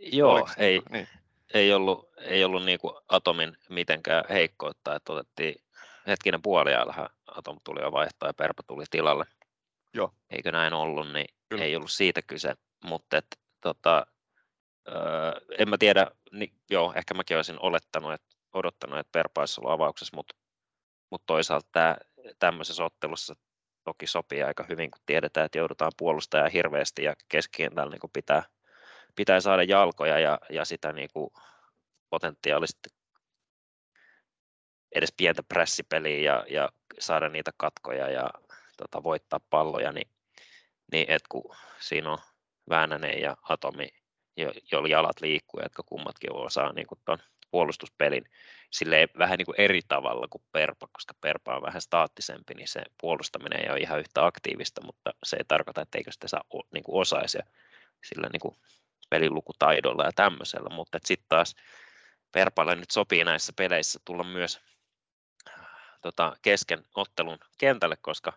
Joo, 0.00 0.32
Oliko 0.32 0.50
ei, 0.56 0.82
niin? 0.90 1.08
ei 1.54 1.72
ollut, 1.72 2.08
ei 2.18 2.44
ollut 2.44 2.64
niin 2.64 2.78
kuin 2.78 2.94
Atomin 3.08 3.56
mitenkään 3.68 4.24
heikkoutta, 4.28 4.94
että 4.94 5.12
otettiin 5.12 5.54
hetkinen 6.06 6.42
puoliajalla 6.42 7.10
Atom 7.26 7.60
tuli 7.64 7.80
jo 7.80 7.92
vaihtaa 7.92 8.28
ja 8.28 8.34
Perpa 8.34 8.62
tuli 8.62 8.84
tilalle. 8.90 9.24
Joo. 9.94 10.14
Eikö 10.30 10.52
näin 10.52 10.72
ollut, 10.72 11.12
niin 11.12 11.26
Kyllä. 11.48 11.64
ei 11.64 11.76
ollut 11.76 11.90
siitä 11.90 12.22
kyse, 12.22 12.54
mutta 12.84 13.16
et, 13.16 13.26
tota, 13.60 14.06
öö, 14.88 15.40
en 15.58 15.68
mä 15.68 15.78
tiedä, 15.78 16.10
niin, 16.32 16.52
joo, 16.70 16.92
ehkä 16.96 17.14
mäkin 17.14 17.36
olisin 17.36 17.60
olettanut, 17.60 18.12
että, 18.12 18.36
odottanut, 18.52 18.98
että 18.98 19.12
Perpa 19.12 19.40
olisi 19.40 19.60
ollut 19.60 19.72
avauksessa, 19.72 20.16
mutta, 20.16 20.34
mutta 21.10 21.26
toisaalta 21.26 21.68
tämä, 21.72 21.96
tämmöisessä 22.38 22.84
ottelussa 22.84 23.34
toki 23.84 24.06
sopii 24.06 24.42
aika 24.42 24.64
hyvin, 24.68 24.90
kun 24.90 25.02
tiedetään, 25.06 25.46
että 25.46 25.58
joudutaan 25.58 25.92
puolustamaan 25.96 26.50
hirveästi 26.50 27.04
ja 27.04 27.14
keskikentällä 27.28 27.90
niin 27.90 28.10
pitää, 28.12 28.42
pitää 29.16 29.40
saada 29.40 29.62
jalkoja 29.62 30.18
ja, 30.18 30.38
ja 30.50 30.64
sitä 30.64 30.92
niin 30.92 31.08
kuin 31.12 31.30
potentiaalisesti 32.10 32.88
edes 34.94 35.14
pientä 35.16 35.42
pressipeliä 35.42 36.32
ja, 36.32 36.44
ja 36.48 36.68
saada 36.98 37.28
niitä 37.28 37.50
katkoja 37.56 38.10
ja 38.10 38.30
tota, 38.76 39.02
voittaa 39.02 39.40
palloja, 39.50 39.92
niin, 39.92 40.10
niin 40.92 41.10
et 41.10 41.22
kun 41.28 41.56
siinä 41.80 42.12
on 42.12 42.18
Väänänen 42.70 43.20
ja 43.20 43.36
Atomi, 43.48 43.88
jo, 44.36 44.52
jo 44.72 44.86
jalat 44.86 45.20
liikkuu, 45.20 45.60
jotka 45.62 45.82
kummatkin 45.82 46.32
osaa 46.32 46.72
niin 46.72 46.86
kuin 46.86 47.00
ton 47.04 47.18
puolustuspelin 47.50 48.24
silleen 48.70 49.08
vähän 49.18 49.38
niin 49.38 49.46
kuin 49.46 49.60
eri 49.60 49.80
tavalla 49.88 50.28
kuin 50.28 50.42
Perpa, 50.52 50.88
koska 50.92 51.14
Perpa 51.20 51.56
on 51.56 51.62
vähän 51.62 51.80
staattisempi, 51.80 52.54
niin 52.54 52.68
se 52.68 52.82
puolustaminen 53.00 53.60
ei 53.60 53.70
ole 53.70 53.78
ihan 53.78 54.00
yhtä 54.00 54.26
aktiivista, 54.26 54.84
mutta 54.84 55.14
se 55.22 55.36
ei 55.36 55.44
tarkoita, 55.48 55.80
etteikö 55.80 56.12
sitä 56.12 56.28
saa 56.28 56.44
niin 56.74 56.84
kuin 56.84 57.00
osaisi 57.00 57.38
sillä 58.04 58.28
niin 58.32 58.40
kuin 58.40 58.56
pelilukutaidolla 59.10 60.04
ja 60.04 60.12
tämmöisellä, 60.12 60.74
mutta 60.74 60.98
sitten 61.04 61.26
taas 61.28 61.54
Perpalle 62.32 62.74
nyt 62.74 62.90
sopii 62.90 63.24
näissä 63.24 63.52
peleissä 63.56 64.00
tulla 64.04 64.24
myös 64.24 64.60
tota, 66.02 66.36
kesken 66.42 66.84
ottelun 66.94 67.38
kentälle, 67.58 67.96
koska 68.00 68.32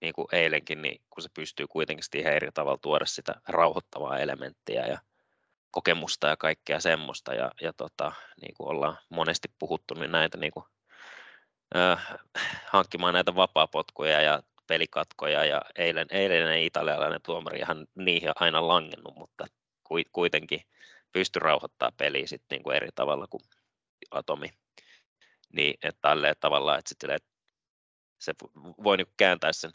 niin 0.00 0.14
kuin 0.14 0.28
eilenkin, 0.32 0.82
niin 0.82 1.00
kun 1.10 1.22
se 1.22 1.28
pystyy 1.34 1.66
kuitenkin 1.66 2.04
ihan 2.14 2.32
eri 2.32 2.48
tavalla 2.54 2.78
tuoda 2.82 3.06
sitä 3.06 3.34
rauhoittavaa 3.48 4.18
elementtiä 4.18 4.86
ja 4.86 4.98
kokemusta 5.70 6.26
ja 6.26 6.36
kaikkea 6.36 6.80
semmoista. 6.80 7.34
Ja, 7.34 7.50
ja 7.60 7.72
tota, 7.72 8.12
niin 8.40 8.54
kuin 8.54 8.68
ollaan 8.68 8.98
monesti 9.08 9.48
puhuttu, 9.58 9.94
niin 9.94 10.12
näitä 10.12 10.38
niin 10.38 10.52
kuin, 10.52 10.64
äh, 11.76 12.14
hankkimaan 12.66 13.14
näitä 13.14 13.34
vapaapotkuja 13.34 14.20
ja 14.20 14.42
pelikatkoja 14.66 15.44
ja 15.44 15.62
eilen, 15.76 16.06
eilen 16.10 16.62
italialainen 16.62 17.22
tuomari 17.22 17.58
ihan 17.58 17.86
niihin 17.94 18.30
aina 18.34 18.68
langennut, 18.68 19.16
mutta 19.16 19.46
kuitenkin 20.12 20.60
pysty 21.12 21.38
rauhoittamaan 21.38 21.96
peliä 21.96 22.26
sit 22.26 22.42
niin 22.50 22.62
kuin 22.62 22.76
eri 22.76 22.88
tavalla 22.94 23.26
kuin 23.26 23.42
Atomi. 24.10 24.50
Niin, 25.52 25.74
että 25.82 25.98
tälleen 26.00 26.34
tavalla, 26.40 26.78
että, 26.78 26.88
sit, 26.88 27.04
että 27.04 27.28
se 28.18 28.32
voi 28.84 28.96
niin 28.96 29.06
kääntää 29.16 29.52
sen 29.52 29.72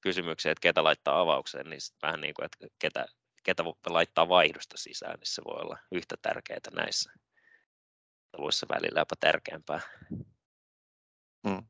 kysymyksen, 0.00 0.52
että 0.52 0.62
ketä 0.62 0.84
laittaa 0.84 1.20
avaukseen, 1.20 1.70
niin 1.70 1.80
vähän 2.02 2.20
niin 2.20 2.34
kuin, 2.34 2.44
että 2.44 2.66
ketä, 2.78 3.06
ketä 3.42 3.64
laittaa 3.86 4.28
vaihdosta 4.28 4.76
sisään, 4.76 5.14
niin 5.14 5.26
se 5.26 5.42
voi 5.44 5.60
olla 5.60 5.78
yhtä 5.92 6.16
tärkeää 6.22 6.60
näissä 6.72 7.12
luissa 8.36 8.66
välillä 8.68 9.00
jopa 9.00 9.16
tärkeämpää. 9.20 9.80
Mm. 11.46 11.66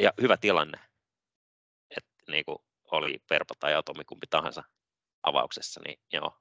Ja 0.00 0.12
hyvä 0.20 0.36
tilanne, 0.36 0.78
että 1.96 2.10
niin 2.28 2.44
kuin 2.44 2.58
oli 2.90 3.18
Perpa 3.28 3.54
tai 3.60 3.74
Atomi 3.74 4.04
kumpi 4.04 4.26
tahansa 4.30 4.62
avauksessa, 5.22 5.80
niin 5.84 6.00
joo, 6.12 6.38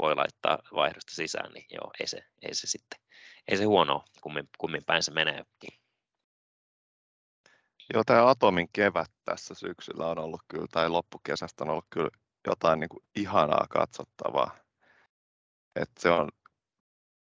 voi 0.00 0.16
laittaa 0.16 0.58
vaihdosta 0.74 1.14
sisään, 1.14 1.52
niin 1.52 1.66
joo, 1.70 1.90
ei 2.00 2.06
se, 2.06 2.24
ei 2.42 2.54
se 2.54 2.66
sitten, 2.66 3.00
ei 3.48 3.56
se 3.56 3.64
huono, 3.64 4.04
kummin, 4.22 4.48
kummin 4.58 4.84
päin 4.86 5.02
se 5.02 5.12
menee. 5.12 5.44
Joo, 7.94 8.04
tämä 8.06 8.28
Atomin 8.28 8.68
kevät 8.72 9.10
tässä 9.24 9.54
syksyllä 9.54 10.06
on 10.06 10.18
ollut 10.18 10.42
kyllä, 10.48 10.66
tai 10.72 10.88
loppukesästä 10.88 11.64
on 11.64 11.70
ollut 11.70 11.86
kyllä 11.90 12.10
jotain 12.46 12.80
niin 12.80 12.88
kuin 12.88 13.04
ihanaa 13.16 13.66
katsottavaa. 13.70 14.56
Et 15.76 15.90
se 15.98 16.10
on 16.10 16.28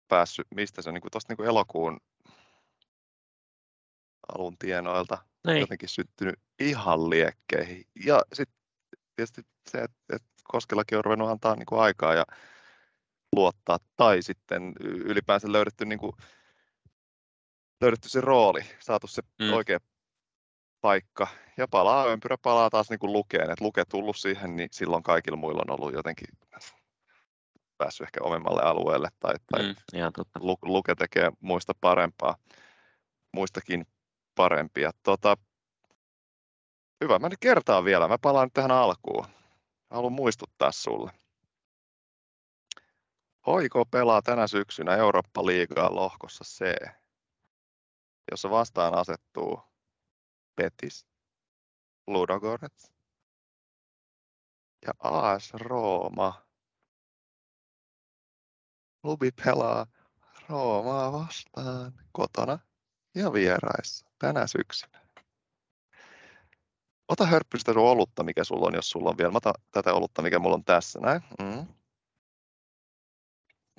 päässyt, 0.08 0.48
mistä 0.56 0.82
se 0.82 0.92
niin 0.92 1.02
kuin 1.02 1.12
tuosta 1.12 1.32
niin 1.32 1.38
kuin 1.38 1.50
elokuun 1.50 2.00
alun 4.38 4.58
tienoilta 4.58 5.18
Nein. 5.46 5.60
jotenkin 5.60 5.90
syttynyt 5.90 6.40
ihan 6.60 7.10
liekkeihin. 7.10 7.88
Ja 8.06 8.22
sitten 8.34 8.60
tietysti 9.16 9.42
se, 9.72 9.78
että, 9.78 10.16
että 10.16 10.28
Koskellakin 10.44 10.98
on 10.98 11.06
ruvennut 11.06 11.30
antaa 11.30 11.56
niin 11.56 11.66
kuin 11.66 11.82
aikaa 11.82 12.14
ja 12.14 12.26
luottaa, 13.36 13.78
tai 13.98 14.22
sitten 14.22 14.74
ylipäänsä 14.82 15.52
löydetty, 15.52 15.86
niin 15.86 16.00
kuin, 16.00 16.14
löydetty 17.82 18.10
se 18.10 18.22
rooli, 18.22 18.62
saatu 18.80 19.08
se 19.08 19.22
mm. 19.40 19.54
oikea 19.54 19.80
paikka 20.82 21.28
ja 21.58 21.68
palaa, 21.68 22.06
ympyrä 22.06 22.38
palaa 22.42 22.70
taas 22.70 22.90
niin 22.90 23.00
kuin 23.00 23.14
lukeen. 23.14 23.52
Et 23.52 23.62
luke 23.62 23.86
tullut 23.86 24.18
siihen, 24.18 24.56
niin 24.56 24.70
silloin 24.72 25.04
kaikilla 25.04 25.38
muilla 25.38 25.62
on 25.68 25.80
ollut 25.80 25.94
jotenkin 25.94 26.28
päässyt 27.78 28.06
ehkä 28.06 28.20
omemmalle 28.24 28.62
alueelle 28.62 29.10
tai, 29.20 29.34
tai 29.52 29.64
mm, 29.64 29.76
ihan 29.94 30.14
totta. 30.14 30.40
luke 30.62 30.96
tekee 30.96 31.32
muista 31.40 31.74
parempaa, 31.82 32.36
muistakin 33.34 33.86
parempia. 34.36 34.92
Tota, 35.04 35.38
hyvä, 37.04 37.20
mä 37.20 37.30
nyt 37.30 37.40
kertaan 37.40 37.86
vielä. 37.86 38.08
Mä 38.08 38.18
palaan 38.18 38.46
nyt 38.46 38.54
tähän 38.54 38.72
alkuun. 38.72 39.26
Haluan 39.90 40.14
muistuttaa 40.14 40.72
sulle. 40.72 41.12
Hoiko 43.50 43.86
pelaa 43.86 44.22
tänä 44.22 44.48
syksynä 44.48 44.96
Eurooppa-liigaa 44.96 45.96
lohkossa 45.96 46.44
C, 46.44 46.76
jossa 48.32 48.50
vastaan 48.50 48.94
asettuu 48.94 49.62
Betis, 50.56 51.08
Ludogorets 52.08 52.92
ja 54.88 54.94
AS 55.00 55.54
Rooma. 55.54 56.46
Klubi 59.02 59.32
pelaa 59.32 59.86
Roomaa 60.50 61.12
vastaan 61.12 61.94
kotona 62.12 62.60
ja 63.16 63.34
vieraissa 63.34 64.06
tänä 64.20 64.48
syksynä. 64.48 65.00
Ota 67.08 67.26
hörppystä 67.26 67.74
sun 67.74 67.84
olutta, 67.84 68.24
mikä 68.24 68.44
sulla 68.44 68.68
on, 68.68 68.76
jos 68.76 68.90
sulla 68.90 69.10
on 69.10 69.18
vielä. 69.18 69.32
Mä 69.32 69.38
otan 69.38 69.54
tätä 69.72 69.94
olutta, 69.94 70.22
mikä 70.22 70.40
mulla 70.40 70.56
on 70.56 70.64
tässä. 70.64 71.00
Näin. 71.00 71.22
Mm. 71.42 71.79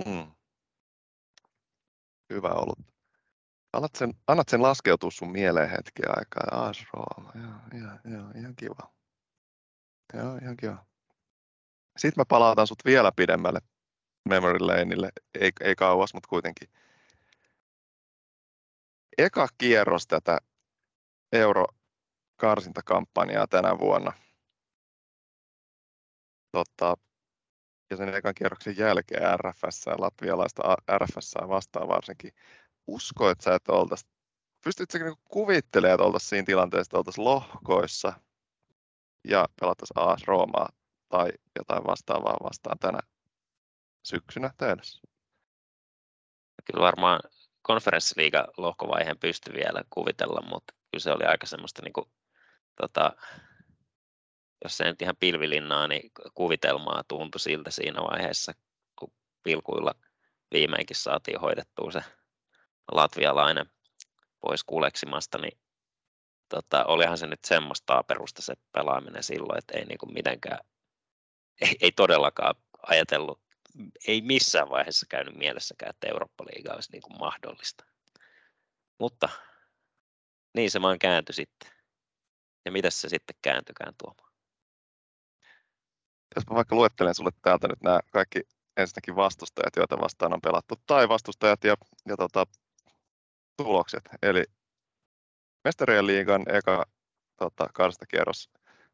Mm. 0.06 0.32
Hyvä 2.32 2.48
olut. 2.48 2.78
Annat 3.72 3.94
sen, 3.94 4.14
annat 4.26 4.48
sen 4.48 4.62
laskeutua 4.62 5.10
sun 5.10 5.32
mieleen 5.32 5.70
hetki 5.70 6.02
aikaa. 6.08 6.60
Aas 6.64 6.86
Rooma, 6.92 7.32
joo, 7.34 7.80
joo, 7.80 8.18
joo, 8.18 8.30
ihan 8.36 8.56
kiva. 8.56 8.92
Joo, 10.14 10.36
ihan 10.36 10.56
kiva. 10.56 10.86
Sitten 11.98 12.20
mä 12.20 12.24
palautan 12.24 12.66
sut 12.66 12.84
vielä 12.84 13.12
pidemmälle 13.16 13.60
memory 14.28 14.58
laneille. 14.60 15.12
Ei, 15.40 15.50
ei 15.60 15.74
kauas, 15.74 16.14
mutta 16.14 16.28
kuitenkin. 16.28 16.68
Eka 19.18 19.48
kierros 19.58 20.06
tätä 20.06 20.38
euro 21.32 21.64
karsintakampanjaa 22.36 23.46
tänä 23.46 23.78
vuonna. 23.78 24.12
Totta, 26.52 26.96
ja 27.90 27.96
sen 27.96 28.14
ekan 28.14 28.34
kierroksen 28.34 28.76
jälkeen 28.76 29.22
RFS 29.38 29.86
ja 29.86 29.94
latvialaista 29.98 30.76
RFS 30.98 31.34
vastaan 31.48 31.88
varsinkin. 31.88 32.32
Usko, 32.86 33.30
että 33.30 33.44
sä 33.44 33.54
et 33.54 33.68
oltaisi, 33.68 34.06
pystytkö 34.64 34.98
niinku 34.98 35.20
kuvittelemaan, 35.24 35.94
että 35.94 36.04
oltaisiin 36.04 36.28
siinä 36.28 36.46
tilanteessa, 36.46 36.88
että 36.88 36.98
oltaisiin 36.98 37.24
lohkoissa 37.24 38.12
ja 39.28 39.46
pelattaisiin 39.60 39.98
AS 39.98 40.24
Roomaa 40.26 40.68
tai 41.08 41.30
jotain 41.58 41.84
vastaavaa 41.86 42.36
vastaan 42.42 42.78
tänä 42.78 42.98
syksynä 44.02 44.50
tehdessä? 44.58 45.00
Kyllä 46.64 46.84
varmaan 46.84 47.20
konferenssiliiga 47.62 48.46
lohkovaiheen 48.56 49.18
pystyi 49.18 49.54
vielä 49.54 49.82
kuvitella, 49.90 50.42
mutta 50.48 50.74
kyllä 50.90 51.02
se 51.02 51.12
oli 51.12 51.24
aika 51.24 51.46
semmoista 51.46 51.82
niin 51.82 52.06
tota, 52.80 53.12
jos 54.64 54.76
se 54.76 54.84
nyt 54.84 55.02
ihan 55.02 55.16
pilvilinnaa, 55.20 55.88
niin 55.88 56.10
kuvitelmaa 56.34 57.02
tuntui 57.08 57.40
siltä 57.40 57.70
siinä 57.70 58.00
vaiheessa, 58.02 58.52
kun 58.98 59.12
pilkuilla 59.42 59.94
viimeinkin 60.52 60.96
saatiin 60.96 61.40
hoidettua 61.40 61.92
se 61.92 62.02
latvialainen 62.92 63.70
pois 64.40 64.64
kuleksimasta, 64.64 65.38
niin 65.38 65.58
tota, 66.48 66.84
olihan 66.84 67.18
se 67.18 67.26
nyt 67.26 67.44
semmoista 67.44 68.02
perusta 68.02 68.42
se 68.42 68.54
pelaaminen 68.72 69.22
silloin, 69.22 69.58
että 69.58 69.78
ei 69.78 69.84
niinku 69.84 70.06
mitenkään, 70.06 70.58
ei, 71.60 71.76
ei 71.80 71.92
todellakaan 71.92 72.54
ajatellut 72.82 73.40
ei 74.06 74.20
missään 74.20 74.70
vaiheessa 74.70 75.06
käynyt 75.08 75.34
mielessäkään, 75.34 75.90
että 75.90 76.08
Eurooppa-liiga 76.08 76.74
olisi 76.74 76.92
niin 76.92 77.02
kuin 77.02 77.18
mahdollista. 77.18 77.84
Mutta 78.98 79.28
niin 80.54 80.70
se 80.70 80.82
vaan 80.82 80.98
kääntyi 80.98 81.34
sitten. 81.34 81.70
Ja 82.64 82.72
mitä 82.72 82.90
se 82.90 83.08
sitten 83.08 83.36
kääntykään 83.42 83.94
tuomaan? 83.98 84.29
Jos 86.36 86.44
mä 86.50 86.56
vaikka 86.56 86.74
luettelen 86.76 87.14
sulle 87.14 87.30
täältä 87.42 87.68
nyt 87.68 87.80
nämä 87.82 88.00
kaikki 88.12 88.42
ensinnäkin 88.76 89.16
vastustajat, 89.16 89.76
joita 89.76 90.00
vastaan 90.00 90.32
on 90.32 90.40
pelattu, 90.40 90.74
tai 90.86 91.08
vastustajat 91.08 91.64
ja, 91.64 91.74
ja 92.08 92.16
tota, 92.16 92.44
tulokset. 93.56 94.08
Eli 94.22 94.44
Mestarien 95.64 96.06
liigan 96.06 96.44
eka 96.48 96.84
tota, 97.36 97.66
karstakierros 97.74 98.50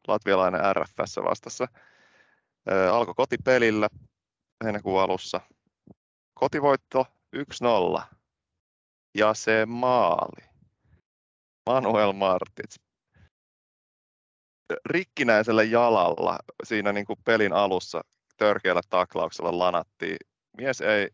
latvialainen 0.08 0.60
RFS 0.76 1.16
vastassa. 1.16 1.68
Ää, 2.70 2.94
alkoi 2.94 3.14
kotipelillä 3.14 3.88
heinäkuun 4.64 5.02
alussa. 5.02 5.40
Kotivoitto 6.34 7.06
1-0 7.36 8.02
ja 9.14 9.34
se 9.34 9.66
maali. 9.66 10.46
Manuel 11.66 12.12
Martins 12.12 12.85
rikkinäisellä 14.86 15.62
jalalla 15.62 16.38
siinä 16.64 16.92
niin 16.92 17.06
kuin 17.06 17.18
pelin 17.24 17.52
alussa 17.52 18.04
törkeällä 18.36 18.80
taklauksella 18.90 19.58
lanattiin. 19.58 20.16
Mies 20.56 20.80
ei, 20.80 21.10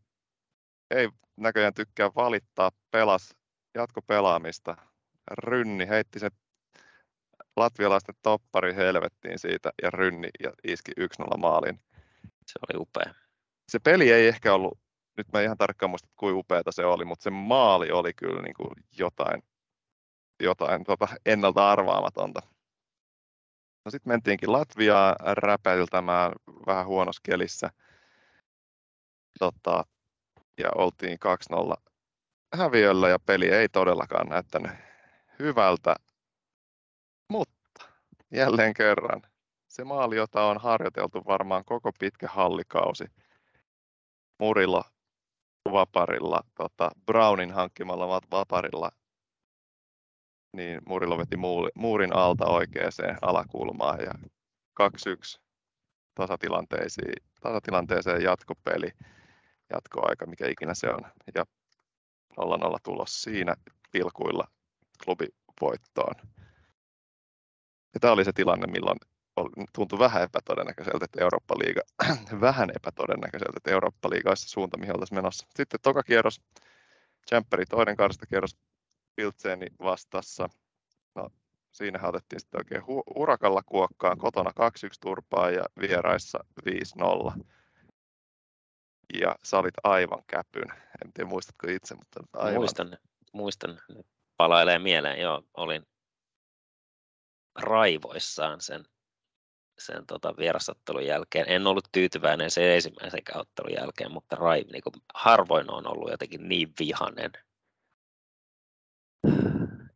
ei 0.91 1.09
näköjään 1.37 1.75
tykkää 1.75 2.11
valittaa, 2.15 2.71
pelas 2.91 3.37
pelaamista. 4.07 4.77
Rynni 5.31 5.89
heitti 5.89 6.19
sen 6.19 6.31
latvialaisten 7.57 8.15
toppari 8.23 8.75
helvettiin 8.75 9.39
siitä 9.39 9.71
ja 9.83 9.91
rynni 9.91 10.29
ja 10.43 10.53
iski 10.65 10.93
1-0 11.01 11.39
maalin. 11.39 11.81
Se 12.47 12.59
oli 12.69 12.83
upea. 12.83 13.15
Se 13.69 13.79
peli 13.79 14.13
ei 14.13 14.29
ehkä 14.29 14.55
ollut, 14.55 14.79
nyt 15.17 15.27
mä 15.33 15.41
ihan 15.41 15.57
tarkkaan 15.57 15.91
muista, 15.91 16.09
kuinka 16.17 16.39
upeata 16.39 16.73
se 16.73 16.85
oli, 16.85 17.05
mutta 17.05 17.23
se 17.23 17.31
maali 17.31 17.91
oli 17.91 18.15
kyllä 18.15 18.43
niin 18.43 18.55
kuin 18.55 18.71
jotain, 18.99 19.43
jotain 20.43 20.85
tota 20.85 21.09
ennalta 21.27 21.71
arvaamatonta. 21.71 22.52
No 23.85 23.91
sitten 23.91 24.13
mentiinkin 24.13 24.53
Latviaa 24.53 25.17
räpäiltämään 25.21 26.33
vähän 26.67 26.87
huonossa 26.87 27.21
kelissä. 27.25 27.71
Tota, 29.39 29.85
ja 30.59 30.69
oltiin 30.75 31.19
2-0 31.55 31.93
häviöllä 32.57 33.09
ja 33.09 33.19
peli 33.19 33.49
ei 33.49 33.69
todellakaan 33.69 34.29
näyttänyt 34.29 34.73
hyvältä. 35.39 35.97
Mutta 37.29 37.87
jälleen 38.31 38.75
kerran 38.75 39.23
se 39.69 39.85
maali, 39.85 40.17
jota 40.17 40.45
on 40.45 40.61
harjoiteltu 40.61 41.23
varmaan 41.27 41.65
koko 41.65 41.93
pitkä 41.99 42.29
hallikausi 42.29 43.05
Murilla 44.39 44.85
vaparilla, 45.73 46.41
tota, 46.55 46.91
Brownin 47.07 47.53
hankkimalla 47.53 48.21
vaparilla 48.31 48.91
niin 50.53 50.81
Murilo 50.87 51.19
veti 51.19 51.37
muurin 51.75 52.17
alta 52.17 52.47
oikeaan 52.47 52.93
alakulmaan 53.23 54.01
ja 54.01 54.13
2-1 54.83 55.41
tasatilanteeseen, 56.15 57.15
tasatilanteeseen 57.41 58.23
jatkopeli, 58.23 58.91
jatkoaika, 59.71 60.27
mikä 60.27 60.47
ikinä 60.49 60.75
se 60.75 60.89
on. 60.89 61.01
Ja 61.35 61.45
0-0 62.41 62.77
tulos 62.83 63.23
siinä 63.23 63.55
pilkuilla 63.93 64.45
klubivoittoon. 65.05 66.15
Ja 67.95 68.01
tämä 68.01 68.13
oli 68.13 68.25
se 68.25 68.33
tilanne, 68.33 68.67
milloin 68.67 68.99
tuntui 69.73 69.99
vähän 69.99 70.23
epätodennäköiseltä, 70.23 71.05
että 71.05 71.21
Eurooppa-liiga, 71.21 71.81
vähän 72.41 72.71
epätodennäköiseltä, 72.77 73.57
että 73.57 73.71
Eurooppa-liiga 73.71 74.31
olisi 74.31 74.49
suunta, 74.49 74.79
mihin 74.79 74.95
oltaisiin 74.95 75.19
menossa. 75.19 75.47
Sitten 75.57 75.81
toka 75.83 76.03
kierros, 76.03 76.41
Champeri 77.29 77.67
toinen 77.67 77.97
karstakierros, 77.97 78.57
Piltseeni 79.17 79.67
vastassa. 79.83 80.49
No, 81.15 81.31
siinähän 81.73 82.09
otettiin 82.09 82.41
sitten 82.41 82.61
oikein 82.61 82.83
hu- 82.83 83.13
urakalla 83.17 83.63
kuokkaan, 83.67 84.19
kotona 84.19 84.51
2-1 84.51 84.53
turpaa 85.01 85.51
ja 85.51 85.65
vieraissa 85.81 86.45
5-0. 86.65 87.45
Ja 89.21 89.37
sä 89.45 89.59
olit 89.59 89.75
aivan 89.85 90.23
käpyn. 90.27 90.71
En 91.05 91.13
tiedä 91.13 91.31
muistatko 91.31 91.67
itse, 91.69 91.95
mutta 91.95 92.21
aivan. 92.33 92.61
Muistan, 92.61 92.99
muistan. 93.33 93.81
Palailee 94.37 94.79
mieleen, 94.79 95.21
joo, 95.21 95.43
olin 95.55 95.87
raivoissaan 97.59 98.61
sen, 98.61 98.85
sen 99.79 100.07
tota 100.07 100.35
vierasottelun 100.37 101.07
jälkeen. 101.07 101.49
En 101.49 101.67
ollut 101.67 101.89
tyytyväinen 101.93 102.51
sen 102.51 102.65
ensimmäisen 102.65 103.23
ottelun 103.35 103.73
jälkeen, 103.73 104.13
mutta 104.13 104.37
rai, 104.37 104.65
niin 104.73 104.83
kuin 104.83 104.95
harvoin 105.15 105.71
on 105.71 105.87
ollut 105.87 106.11
jotenkin 106.11 106.49
niin 106.49 106.73
vihanen 106.79 107.31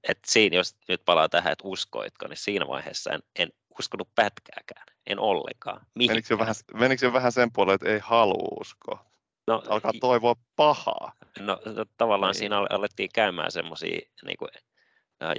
et 0.08 0.18
siinä, 0.26 0.56
jos 0.56 0.76
nyt 0.88 1.04
palaa 1.04 1.28
tähän, 1.28 1.52
että 1.52 1.68
uskoitko, 1.68 2.26
niin 2.26 2.36
siinä 2.36 2.66
vaiheessa 2.68 3.10
en, 3.10 3.22
en 3.38 3.48
uskonut 3.78 4.08
pätkääkään, 4.14 4.86
en 5.06 5.18
ollenkaan. 5.18 5.86
Menikö 5.94 6.26
jo, 6.30 6.38
vähän, 6.38 6.54
menikö 6.74 7.06
jo 7.06 7.12
vähän 7.12 7.32
sen 7.32 7.52
puolelle, 7.52 7.74
että 7.74 7.88
ei 7.88 7.98
halua 7.98 8.58
uskoa? 8.60 9.06
No, 9.46 9.62
Alkaa 9.68 9.92
toivoa 10.00 10.34
pahaa. 10.56 11.12
No 11.38 11.58
tavallaan 11.96 12.30
niin. 12.32 12.38
siinä 12.38 12.58
alettiin 12.58 13.10
käymään 13.14 13.52
semmoisia 13.52 14.00
niin 14.24 14.36
kuin, 14.38 14.48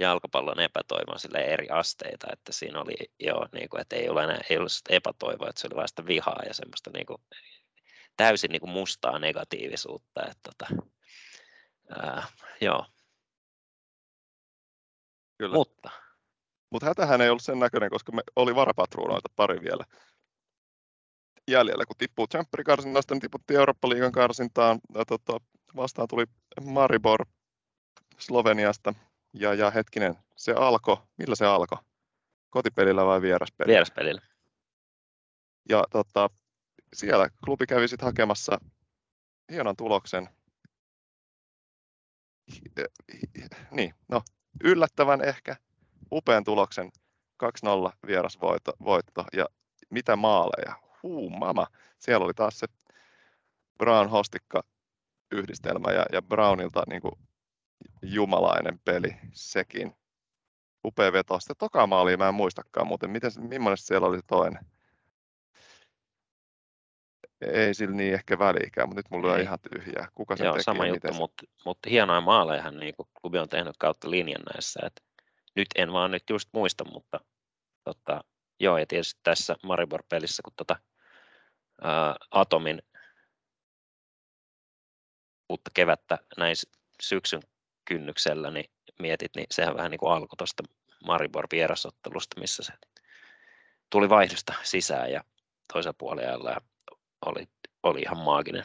jalkapallon 0.00 0.60
epätoivon 0.60 1.18
sille 1.18 1.38
eri 1.38 1.68
asteita, 1.68 2.26
että 2.32 2.52
siinä 2.52 2.80
oli 2.80 2.94
jo, 3.20 3.34
niin 3.52 3.68
kuin, 3.68 3.80
että 3.80 3.96
ei 3.96 4.08
ole 4.08 4.24
enää 4.24 4.40
ei 4.50 4.56
ollut 4.58 4.72
epätoivoa, 4.88 5.48
että 5.48 5.60
se 5.60 5.66
oli 5.66 5.76
vasta 5.76 6.06
vihaa 6.06 6.42
ja 6.46 6.54
semmoista 6.54 6.90
niin 6.94 7.06
kuin, 7.06 7.22
täysin 8.16 8.50
niin 8.50 8.60
kuin 8.60 8.70
mustaa 8.70 9.18
negatiivisuutta. 9.18 10.22
Että, 10.22 10.40
tota, 10.42 10.82
ää, 11.90 12.26
joo, 12.60 12.86
Kyllä. 15.38 15.54
Mutta. 15.54 15.90
Mutta 16.70 16.86
hätähän 16.86 17.20
ei 17.20 17.30
ollut 17.30 17.42
sen 17.42 17.58
näköinen, 17.58 17.90
koska 17.90 18.12
me 18.12 18.22
oli 18.36 18.54
varapatruunoita 18.54 19.28
pari 19.36 19.60
vielä 19.60 19.84
jäljellä. 21.48 21.86
Kun 21.86 21.96
tippuu 21.96 22.26
Champions-karsinnasta, 22.26 23.14
niin 23.14 23.20
tiputtiin 23.20 23.58
Eurooppa-liigan 23.58 24.12
karsintaan. 24.12 24.78
Ja, 24.94 25.04
tota, 25.04 25.40
vastaan 25.76 26.08
tuli 26.08 26.24
Maribor 26.64 27.26
Sloveniasta. 28.18 28.94
Ja, 29.34 29.54
ja 29.54 29.70
hetkinen, 29.70 30.14
se 30.36 30.52
alkoi. 30.52 30.96
Millä 31.16 31.34
se 31.34 31.46
alkoi? 31.46 31.78
Kotipelillä 32.50 33.04
vai 33.04 33.22
vieraspelillä? 33.22 33.72
Vieraspelillä. 33.72 34.20
Ja 35.68 35.84
tota, 35.90 36.30
siellä 36.94 37.28
klubi 37.44 37.66
kävi 37.66 37.88
sitten 37.88 38.06
hakemassa 38.06 38.58
hienon 39.52 39.76
tuloksen. 39.76 40.28
Niin, 43.70 43.94
no 44.08 44.22
yllättävän 44.64 45.24
ehkä 45.24 45.56
upean 46.12 46.44
tuloksen 46.44 46.90
2-0 47.88 47.92
vierasvoitto 48.06 48.72
voitto, 48.84 49.24
ja 49.32 49.46
mitä 49.90 50.16
maaleja, 50.16 50.74
huu 51.02 51.30
mama, 51.30 51.66
siellä 51.98 52.24
oli 52.24 52.34
taas 52.34 52.58
se 52.58 52.66
Brown 53.78 54.10
Hostikka 54.10 54.62
yhdistelmä 55.32 55.92
ja, 55.92 56.06
ja 56.12 56.22
Brownilta 56.22 56.82
niin 56.88 57.02
kuin 57.02 57.14
jumalainen 58.02 58.80
peli 58.84 59.16
sekin. 59.32 59.94
Upea 60.84 61.12
veto. 61.12 61.40
Sitten 61.40 61.56
toka 61.58 61.86
maali 61.86 62.16
mä 62.16 62.28
en 62.28 62.34
muistakaan 62.34 62.86
muuten. 62.86 63.10
Miten, 63.10 63.32
millainen 63.36 63.78
siellä 63.78 64.06
oli 64.06 64.20
toinen? 64.26 64.66
Ei 67.40 67.74
sillä 67.74 67.96
niin 67.96 68.14
ehkä 68.14 68.38
väliikään, 68.38 68.88
mutta 68.88 68.98
nyt 68.98 69.10
mulla 69.10 69.32
on 69.32 69.40
ihan 69.40 69.58
tyhjää. 69.72 70.08
Kuka 70.14 70.36
sen 70.36 70.44
Joo, 70.44 70.54
teki 70.54 70.64
sama 70.64 70.86
juttu, 70.86 71.12
mutta, 71.12 71.42
mutta 71.64 71.90
hienoja 71.90 72.20
maaleja 72.20 72.70
niin 72.70 72.94
kuin 72.96 73.08
klubi 73.20 73.38
on 73.38 73.48
tehnyt 73.48 73.76
kautta 73.78 74.10
linjan 74.10 74.42
näissä. 74.54 74.80
Että 74.86 75.02
nyt 75.56 75.68
en 75.76 75.92
vaan 75.92 76.10
nyt 76.10 76.30
just 76.30 76.48
muista, 76.52 76.84
mutta 76.84 77.20
tota, 77.84 78.24
joo, 78.60 78.78
ja 78.78 78.86
tietysti 78.86 79.20
tässä 79.22 79.56
Maribor-pelissä, 79.62 80.42
kun 80.44 80.52
tota, 80.56 80.76
ää, 81.82 82.16
Atomin 82.30 82.82
uutta 85.48 85.70
kevättä 85.74 86.18
näin 86.36 86.56
syksyn 87.02 87.42
kynnyksellä 87.84 88.50
niin 88.50 88.70
mietit, 88.98 89.36
niin 89.36 89.46
sehän 89.50 89.76
vähän 89.76 89.90
niin 89.90 89.98
kuin 89.98 90.12
alkoi 90.12 90.36
tuosta 90.36 90.62
Maribor 91.06 91.46
vierasottelusta, 91.52 92.40
missä 92.40 92.62
se 92.62 92.72
tuli 93.90 94.08
vaihdosta 94.08 94.54
sisään 94.62 95.12
ja 95.12 95.24
toisella 95.72 95.94
puolella 95.98 96.50
ja 96.50 96.60
oli, 97.26 97.48
oli 97.82 98.00
ihan 98.00 98.18
maaginen. 98.18 98.64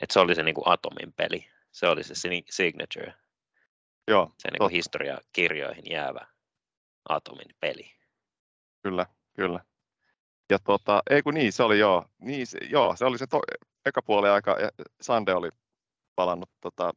Et 0.00 0.10
se 0.10 0.20
oli 0.20 0.34
se 0.34 0.42
niin 0.42 0.54
kuin 0.54 0.68
Atomin 0.68 1.12
peli. 1.12 1.48
Se 1.72 1.88
oli 1.88 2.04
se 2.04 2.14
signature. 2.50 3.14
Joo, 4.08 4.32
se 4.38 4.50
niin 4.50 4.58
kuin 4.58 4.72
historiakirjoihin 4.72 5.90
jäävä 5.90 6.26
Atomin 7.08 7.54
peli. 7.60 7.92
Kyllä, 8.82 9.06
kyllä. 9.34 9.60
Ja 10.50 10.58
tota, 10.58 11.02
ei 11.10 11.22
kun 11.22 11.34
niin, 11.34 11.52
se 11.52 11.62
oli 11.62 11.78
joo, 11.78 12.04
niin, 12.18 12.46
se, 12.46 12.58
joo, 12.70 12.96
se 12.96 13.04
oli 13.04 13.18
se 13.18 13.26
to, 13.26 13.40
eka 13.86 14.02
puoli 14.02 14.28
aika, 14.28 14.50
ja 14.60 14.70
Sande 15.00 15.34
oli 15.34 15.50
palannut 16.14 16.50
tota, 16.60 16.92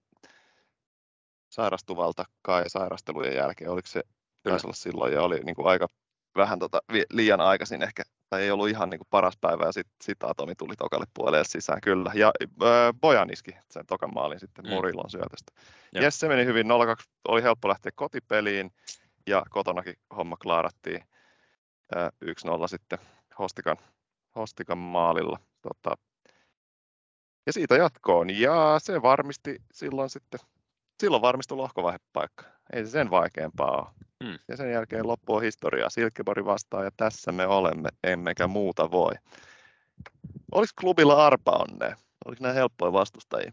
sairastuvalta 1.50 2.26
kai 2.42 2.70
sairastelujen 2.70 3.36
jälkeen, 3.36 3.72
oliko 3.72 3.88
se, 3.88 4.04
taisi 4.44 4.68
olla 4.68 4.76
silloin, 4.76 5.14
ja 5.14 5.22
oli 5.22 5.40
niin 5.40 5.56
kuin 5.56 5.68
aika 5.68 5.88
vähän 6.36 6.60
tota, 6.60 6.82
liian 7.10 7.42
aikaisin 7.42 7.84
ehkä 7.84 8.04
tai 8.30 8.42
ei 8.42 8.52
ollut 8.52 8.70
ihan 8.70 8.90
niin 8.90 9.00
kuin 9.00 9.08
paras 9.10 9.38
päivä 9.42 9.66
ja 9.66 9.72
sitten 9.72 9.96
sit 10.02 10.24
Atomi 10.24 10.56
tuli 10.56 10.76
tokalle 10.76 11.06
puolelle 11.14 11.46
sisään, 11.46 11.82
kyllä. 11.82 12.12
Ja 12.16 12.32
äh, 12.64 12.70
Bojan 13.02 13.34
iski 13.34 13.52
sen 13.72 13.86
tokan 13.86 14.14
maalin 14.14 14.40
sitten 14.40 14.66
mm. 14.66 14.72
Murillon 14.72 15.10
syötöstä. 15.10 15.52
Joo. 15.94 16.04
Jes, 16.04 16.20
se 16.20 16.28
meni 16.28 16.46
hyvin, 16.46 16.68
0-2 16.68 16.70
oli 17.28 17.44
helppo 17.44 17.70
lähteä 17.70 17.92
kotipeliin 17.96 18.72
ja 19.28 19.44
kotonakin 19.50 19.96
homma 20.18 20.38
klaarattiin 20.38 21.04
äh, 21.98 22.12
1-0 22.26 22.68
sitten 22.68 23.00
Hostikan, 23.40 23.78
Hostikan 24.36 24.78
maalilla. 24.78 25.40
Tota, 25.62 25.98
ja 27.46 27.54
siitä 27.54 27.76
jatkoon, 27.76 28.30
ja 28.30 28.76
se 28.78 29.02
varmisti 29.02 29.62
silloin 29.74 30.10
sitten, 30.10 30.40
silloin 31.00 31.22
varmistui 31.22 31.58
lohkovaihepaikka. 31.58 32.46
Ei 32.74 32.86
se 32.86 32.92
sen 32.92 33.12
vaikeampaa 33.12 33.72
ole. 33.72 33.88
Hmm. 34.24 34.40
Ja 34.48 34.58
sen 34.58 34.72
jälkeen 34.72 35.08
loppu 35.08 35.36
on 35.36 35.42
historiaa. 35.42 35.90
Silkeborg 35.90 36.46
vastaa 36.46 36.84
ja 36.84 36.92
tässä 36.98 37.32
me 37.32 37.48
olemme, 37.48 37.90
emmekä 38.04 38.48
muuta 38.48 38.92
voi. 38.92 39.14
Oliko 40.52 40.72
klubilla 40.80 41.26
arpa 41.26 41.52
onne? 41.52 41.96
Oliko 42.26 42.44
nämä 42.44 42.54
helppoja 42.54 42.94
vastustajia? 42.94 43.52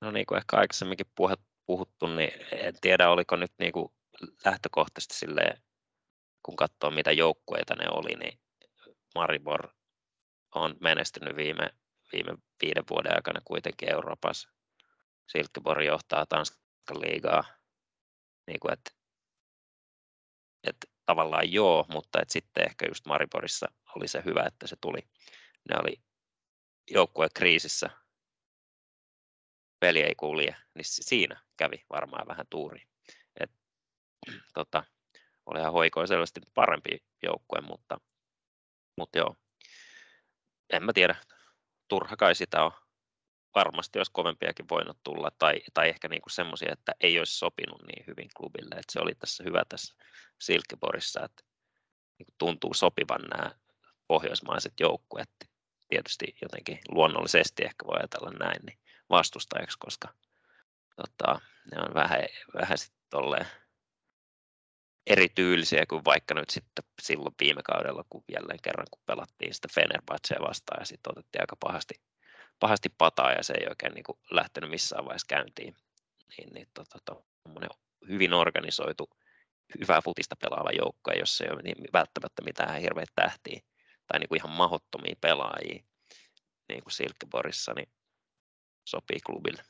No 0.00 0.10
niin 0.10 0.26
kuin 0.26 0.38
ehkä 0.38 0.56
aikaisemminkin 0.56 1.06
puhuttu, 1.66 2.06
niin 2.06 2.32
en 2.52 2.74
tiedä 2.80 3.10
oliko 3.10 3.36
nyt 3.36 3.52
niin 3.58 3.72
kuin 3.72 3.92
lähtökohtaisesti 4.44 5.14
silleen, 5.14 5.62
kun 6.42 6.56
katsoo 6.56 6.90
mitä 6.90 7.12
joukkueita 7.12 7.74
ne 7.74 7.84
oli, 7.90 8.14
niin 8.14 8.38
Maribor 9.14 9.68
on 10.54 10.76
menestynyt 10.80 11.36
viime, 11.36 11.70
viime 12.12 12.38
viiden 12.62 12.84
vuoden 12.90 13.14
aikana 13.16 13.40
kuitenkin 13.44 13.92
Euroopassa. 13.92 14.51
Silkeborg 15.32 15.86
johtaa 15.86 16.26
Tanskan 16.26 17.00
liigaa. 17.00 17.44
Niin 18.46 18.60
kuin, 18.60 18.72
että 18.72 18.90
että 20.68 20.86
tavallaan 21.06 21.52
joo, 21.52 21.86
mutta 21.88 22.22
että 22.22 22.32
sitten 22.32 22.64
ehkä 22.66 22.86
just 22.88 23.06
Mariborissa 23.06 23.66
oli 23.96 24.08
se 24.08 24.22
hyvä, 24.24 24.44
että 24.46 24.66
se 24.66 24.76
tuli. 24.80 25.00
Ne 25.68 25.76
oli 25.82 26.02
joukkue 26.90 27.28
kriisissä, 27.34 27.90
peli 29.80 30.00
ei 30.00 30.14
kulje, 30.14 30.56
niin 30.74 30.84
siinä 30.84 31.40
kävi 31.56 31.84
varmaan 31.90 32.28
vähän 32.28 32.46
tuuri. 32.50 32.82
Et, 33.40 33.50
tota, 34.54 34.84
ihan 35.58 35.72
hoikoin 35.72 36.08
selvästi 36.08 36.40
parempi 36.54 37.04
joukkue, 37.22 37.60
mutta, 37.60 38.00
mutta 38.98 39.18
joo, 39.18 39.36
en 40.72 40.84
mä 40.84 40.92
tiedä, 40.92 41.16
turha 41.88 42.16
kai 42.16 42.34
sitä 42.34 42.64
on 42.64 42.72
varmasti 43.54 43.98
olisi 43.98 44.12
kovempiakin 44.12 44.66
voinut 44.70 44.98
tulla, 45.04 45.30
tai, 45.38 45.62
tai 45.74 45.88
ehkä 45.88 46.08
niin 46.08 46.22
kuin 46.22 46.32
semmoisia, 46.32 46.72
että 46.72 46.92
ei 47.00 47.18
olisi 47.18 47.38
sopinut 47.38 47.82
niin 47.86 48.04
hyvin 48.06 48.28
klubille. 48.36 48.74
Että 48.74 48.92
se 48.92 49.00
oli 49.00 49.14
tässä 49.14 49.44
hyvä 49.44 49.62
tässä 49.68 49.94
Silkeborissa, 50.38 51.24
että 51.24 51.42
niin 52.18 52.26
kuin 52.26 52.34
tuntuu 52.38 52.74
sopivan 52.74 53.22
nämä 53.22 53.50
pohjoismaiset 54.08 54.72
joukkueet. 54.80 55.30
Tietysti 55.88 56.36
jotenkin 56.42 56.78
luonnollisesti 56.88 57.64
ehkä 57.64 57.86
voi 57.86 57.96
ajatella 57.98 58.30
näin 58.30 58.60
niin 58.66 58.78
vastustajaksi, 59.10 59.78
koska 59.78 60.08
tota, 60.96 61.40
ne 61.70 61.82
on 61.82 61.94
vähän, 61.94 62.20
vähän 62.54 62.78
sitten 62.78 63.02
erityylisiä 65.06 65.86
kuin 65.88 66.04
vaikka 66.04 66.34
nyt 66.34 66.50
sitten 66.50 66.84
silloin 67.02 67.34
viime 67.40 67.62
kaudella, 67.62 68.04
kun 68.10 68.24
jälleen 68.32 68.58
kerran 68.62 68.86
kun 68.90 69.02
pelattiin 69.06 69.54
sitä 69.54 69.68
Fenerbahcea 69.74 70.48
vastaan 70.48 70.80
ja 70.80 70.86
sitten 70.86 71.12
otettiin 71.12 71.42
aika 71.42 71.56
pahasti 71.60 71.94
pahasti 72.62 72.88
pataa 72.98 73.32
ja 73.32 73.42
se 73.42 73.54
ei 73.60 73.66
oikein 73.68 73.94
niin 73.94 74.04
kuin 74.04 74.18
lähtenyt 74.30 74.70
missään 74.70 75.04
vaiheessa 75.04 75.26
käyntiin. 75.28 75.76
Niin, 76.38 76.54
niin 76.54 76.68
tota, 76.74 76.98
to, 77.04 77.24
hyvin 78.08 78.34
organisoitu, 78.34 79.10
hyvää 79.80 80.00
futista 80.00 80.36
pelaava 80.36 80.70
joukko, 80.70 81.12
jos 81.12 81.40
ei 81.40 81.50
ole 81.50 81.62
niin 81.62 81.76
välttämättä 81.92 82.42
mitään 82.42 82.80
hirveitä 82.80 83.12
tähtiä 83.14 83.60
tai 84.06 84.20
niin 84.20 84.28
kuin 84.28 84.38
ihan 84.38 84.56
mahottomia 84.56 85.14
pelaajia, 85.20 85.84
niin 86.68 86.82
kuin 86.82 86.92
Silkeborissa, 86.92 87.72
niin 87.74 87.92
sopii 88.88 89.20
klubille. 89.26 89.62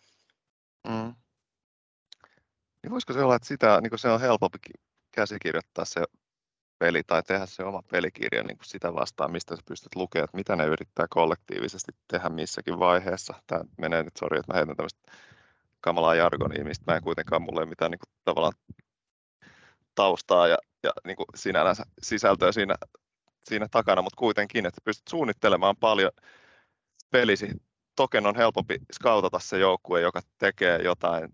Mm. 0.89 1.15
Niin 2.83 2.91
voisiko 2.91 3.13
se 3.13 3.23
olla, 3.23 3.37
että 3.37 3.49
sitä, 3.49 3.81
niin 3.81 3.99
se 3.99 4.09
on 4.09 4.21
helpompi 4.21 4.59
käsikirjoittaa 5.15 5.85
se 5.85 6.05
peli 6.83 7.03
tai 7.03 7.23
tehdä 7.23 7.47
se 7.47 7.65
oma 7.65 7.83
pelikirja 7.91 8.43
niin 8.43 8.57
kuin 8.57 8.67
sitä 8.67 8.95
vastaan, 8.95 9.33
mistä 9.33 9.57
sä 9.57 9.63
pystyt 9.69 9.95
lukemaan, 9.95 10.25
että 10.25 10.37
mitä 10.37 10.57
ne 10.57 10.67
yrittää 10.67 11.07
kollektiivisesti 11.11 11.93
tehdä 12.09 12.29
missäkin 12.29 12.79
vaiheessa. 12.79 13.35
Tämä 13.47 13.65
menee 13.79 14.03
nyt, 14.03 14.17
sori, 14.17 14.39
että 14.39 14.53
mä 14.53 14.57
heitän 14.57 14.77
tämmöistä 14.77 15.13
kamalaa 15.81 16.15
jargonia, 16.15 16.65
mistä 16.65 16.93
mä 16.93 16.97
en 16.97 17.03
kuitenkaan, 17.03 17.43
mulle 17.43 17.67
mitään 17.67 17.91
niin 17.91 17.99
kuin, 17.99 18.15
tavallaan 18.25 18.53
taustaa 19.95 20.47
ja, 20.49 20.59
ja 20.83 20.91
niin 21.07 21.17
kuin 21.17 21.27
sinällänsä 21.35 21.83
sisältöä 22.03 22.53
siinä, 22.53 22.75
siinä 23.45 23.67
takana, 23.71 24.03
mutta 24.03 24.19
kuitenkin, 24.19 24.67
että 24.67 24.81
pystyt 24.85 25.09
suunnittelemaan 25.09 25.77
paljon 25.77 26.11
pelisi. 27.11 27.49
Token 27.97 28.27
on 28.27 28.37
helpompi 28.37 28.79
skautata 28.93 29.39
se 29.39 29.59
joukkue, 29.59 30.01
joka 30.01 30.21
tekee 30.39 30.83
jotain 30.83 31.29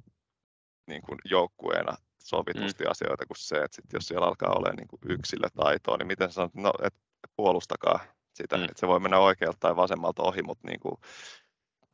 niin 0.86 1.02
kuin 1.02 1.18
joukkueena 1.24 1.96
sovitusti 2.28 2.84
mm. 2.84 2.90
asioita 2.90 3.26
kuin 3.26 3.38
se, 3.38 3.56
että 3.56 3.74
sit 3.74 3.92
jos 3.92 4.08
siellä 4.08 4.26
alkaa 4.26 4.54
olla 4.56 4.72
niin 4.72 4.88
kuin 4.88 5.00
yksilötaitoa, 5.08 5.96
niin 5.96 6.06
miten 6.06 6.32
sanot, 6.32 6.54
no, 6.54 6.72
että 6.82 7.00
puolustakaa 7.36 8.00
sitä, 8.34 8.56
mm. 8.56 8.64
että 8.64 8.80
se 8.80 8.86
voi 8.86 9.00
mennä 9.00 9.18
oikealta 9.18 9.58
tai 9.60 9.76
vasemmalta 9.76 10.22
ohi, 10.22 10.42
mutta 10.42 10.68
niin 10.68 10.80
kuin, 10.80 10.94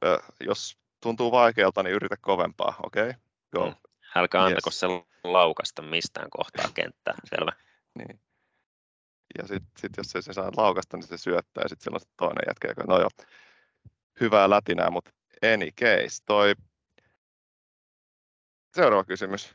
ö, 0.05 0.19
jos 0.41 0.79
tuntuu 1.03 1.33
vaikealta, 1.33 1.83
niin 1.83 1.95
yritä 1.95 2.17
kovempaa, 2.21 2.75
okei, 2.83 3.09
okay? 3.09 3.21
go. 3.53 3.67
Mm. 3.67 3.75
Älkää 4.15 4.43
yes. 4.43 4.51
antako 4.51 4.71
se 4.71 4.87
laukasta 5.25 5.83
mistään 5.83 6.31
kohtaa 6.31 6.71
kenttää, 6.75 7.15
selvä. 7.35 7.53
niin. 7.95 8.21
Ja 9.39 9.49
sitten 9.49 9.73
sit 9.79 9.97
jos 9.97 10.07
se, 10.07 10.23
se 10.23 10.33
saa 10.33 10.51
laukasta, 10.57 10.97
niin 10.97 11.07
se 11.07 11.19
syöttää 11.19 11.63
ja 11.63 11.69
sitten 11.69 11.85
siellä 11.85 11.97
on 11.97 12.01
se 12.01 12.07
toinen 12.17 12.45
jätkä, 12.49 12.69
joka, 12.69 12.85
no 12.89 12.99
joo, 12.99 13.11
hyvää 14.21 14.51
lätinää, 14.51 14.91
mutta 14.91 15.11
any 15.53 15.71
case, 15.71 16.25
toi 16.27 16.55
seuraava 18.75 19.05
kysymys. 19.05 19.55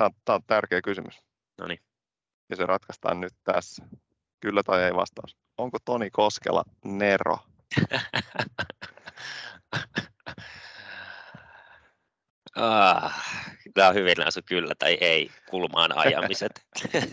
Tämä 0.00 0.06
on, 0.06 0.12
tämä 0.24 0.36
on 0.36 0.42
tärkeä 0.46 0.82
kysymys. 0.82 1.14
No 1.58 1.66
niin. 1.66 1.80
Ja 2.50 2.56
se 2.56 2.66
ratkaistaan 2.66 3.20
nyt 3.20 3.32
tässä. 3.44 3.84
Kyllä 4.40 4.62
tai 4.62 4.82
ei 4.82 4.94
vastaus. 4.94 5.36
Onko 5.58 5.78
Toni 5.84 6.10
Koskela 6.10 6.64
Nero? 6.84 7.38
ah, 12.56 13.24
tämä 13.74 13.88
on 13.88 13.94
hyvin 13.94 14.26
asu 14.26 14.40
kyllä 14.46 14.74
tai 14.78 14.98
ei 15.00 15.30
kulmaan 15.50 15.98
ajamiset. 15.98 16.66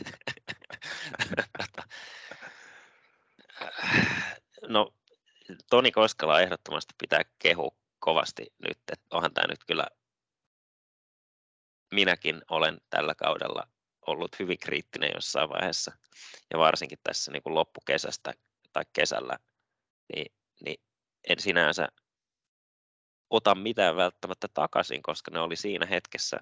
no, 4.67 4.93
Toni 5.69 5.91
Koskela 5.91 6.41
ehdottomasti 6.41 6.93
pitää 6.97 7.21
kehu 7.39 7.77
kovasti 7.99 8.53
nyt, 8.67 8.77
että 8.91 9.05
onhan 9.11 9.33
tämä 9.33 9.47
nyt 9.47 9.63
kyllä 9.67 9.87
minäkin 11.91 12.41
olen 12.49 12.77
tällä 12.89 13.15
kaudella 13.15 13.67
ollut 14.07 14.39
hyvin 14.39 14.59
kriittinen 14.59 15.11
jossain 15.15 15.49
vaiheessa, 15.49 15.91
ja 16.53 16.59
varsinkin 16.59 16.99
tässä 17.03 17.31
niin 17.31 17.43
kuin 17.43 17.55
loppukesästä 17.55 18.33
tai 18.73 18.83
kesällä, 18.93 19.37
niin, 20.15 20.35
niin 20.65 20.81
en 21.29 21.39
sinänsä 21.39 21.87
ota 23.29 23.55
mitään 23.55 23.95
välttämättä 23.95 24.47
takaisin, 24.53 25.03
koska 25.03 25.31
ne 25.31 25.39
oli 25.39 25.55
siinä 25.55 25.85
hetkessä 25.85 26.39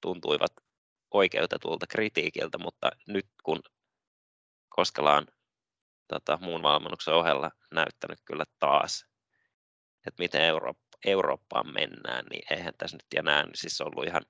tuntuivat 0.00 0.52
oikeutetulta 1.10 1.86
kritiikiltä, 1.86 2.58
mutta 2.58 2.90
nyt 3.08 3.26
kun 3.42 3.60
Koskela 4.68 5.14
on 5.16 5.26
tota, 6.08 6.38
muun 6.42 6.62
valmennuksen 6.62 7.14
ohella 7.14 7.50
näyttänyt 7.74 8.18
kyllä 8.24 8.44
taas, 8.58 9.06
että 10.06 10.22
miten 10.22 10.42
Eurooppa, 10.42 10.98
Eurooppaan 11.06 11.72
mennään, 11.72 12.24
niin 12.30 12.42
eihän 12.50 12.74
tässä 12.78 12.96
nyt 12.96 13.24
näin 13.24 13.46
siis 13.54 13.80
ollut 13.80 14.06
ihan 14.06 14.22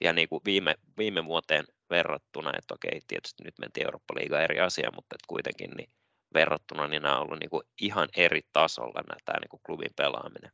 ja 0.00 0.12
niin 0.12 0.28
kuin 0.28 0.40
viime, 0.44 0.74
viime 0.98 1.24
vuoteen 1.24 1.64
verrattuna, 1.90 2.52
että 2.58 2.74
okei, 2.74 3.00
tietysti 3.06 3.44
nyt 3.44 3.58
mentiin 3.58 3.86
Eurooppa-liiga 3.86 4.40
eri 4.40 4.60
asia, 4.60 4.90
mutta 4.94 5.16
että 5.16 5.24
kuitenkin 5.28 5.70
niin 5.70 5.90
verrattuna 6.34 6.86
niin 6.86 7.02
nämä 7.02 7.16
on 7.16 7.22
ollut 7.22 7.38
niin 7.40 7.50
kuin 7.50 7.62
ihan 7.80 8.08
eri 8.16 8.40
tasolla 8.52 9.02
nämä, 9.08 9.18
tämä 9.24 9.38
niin 9.40 9.48
kuin 9.48 9.60
klubin 9.66 9.94
pelaaminen. 9.96 10.52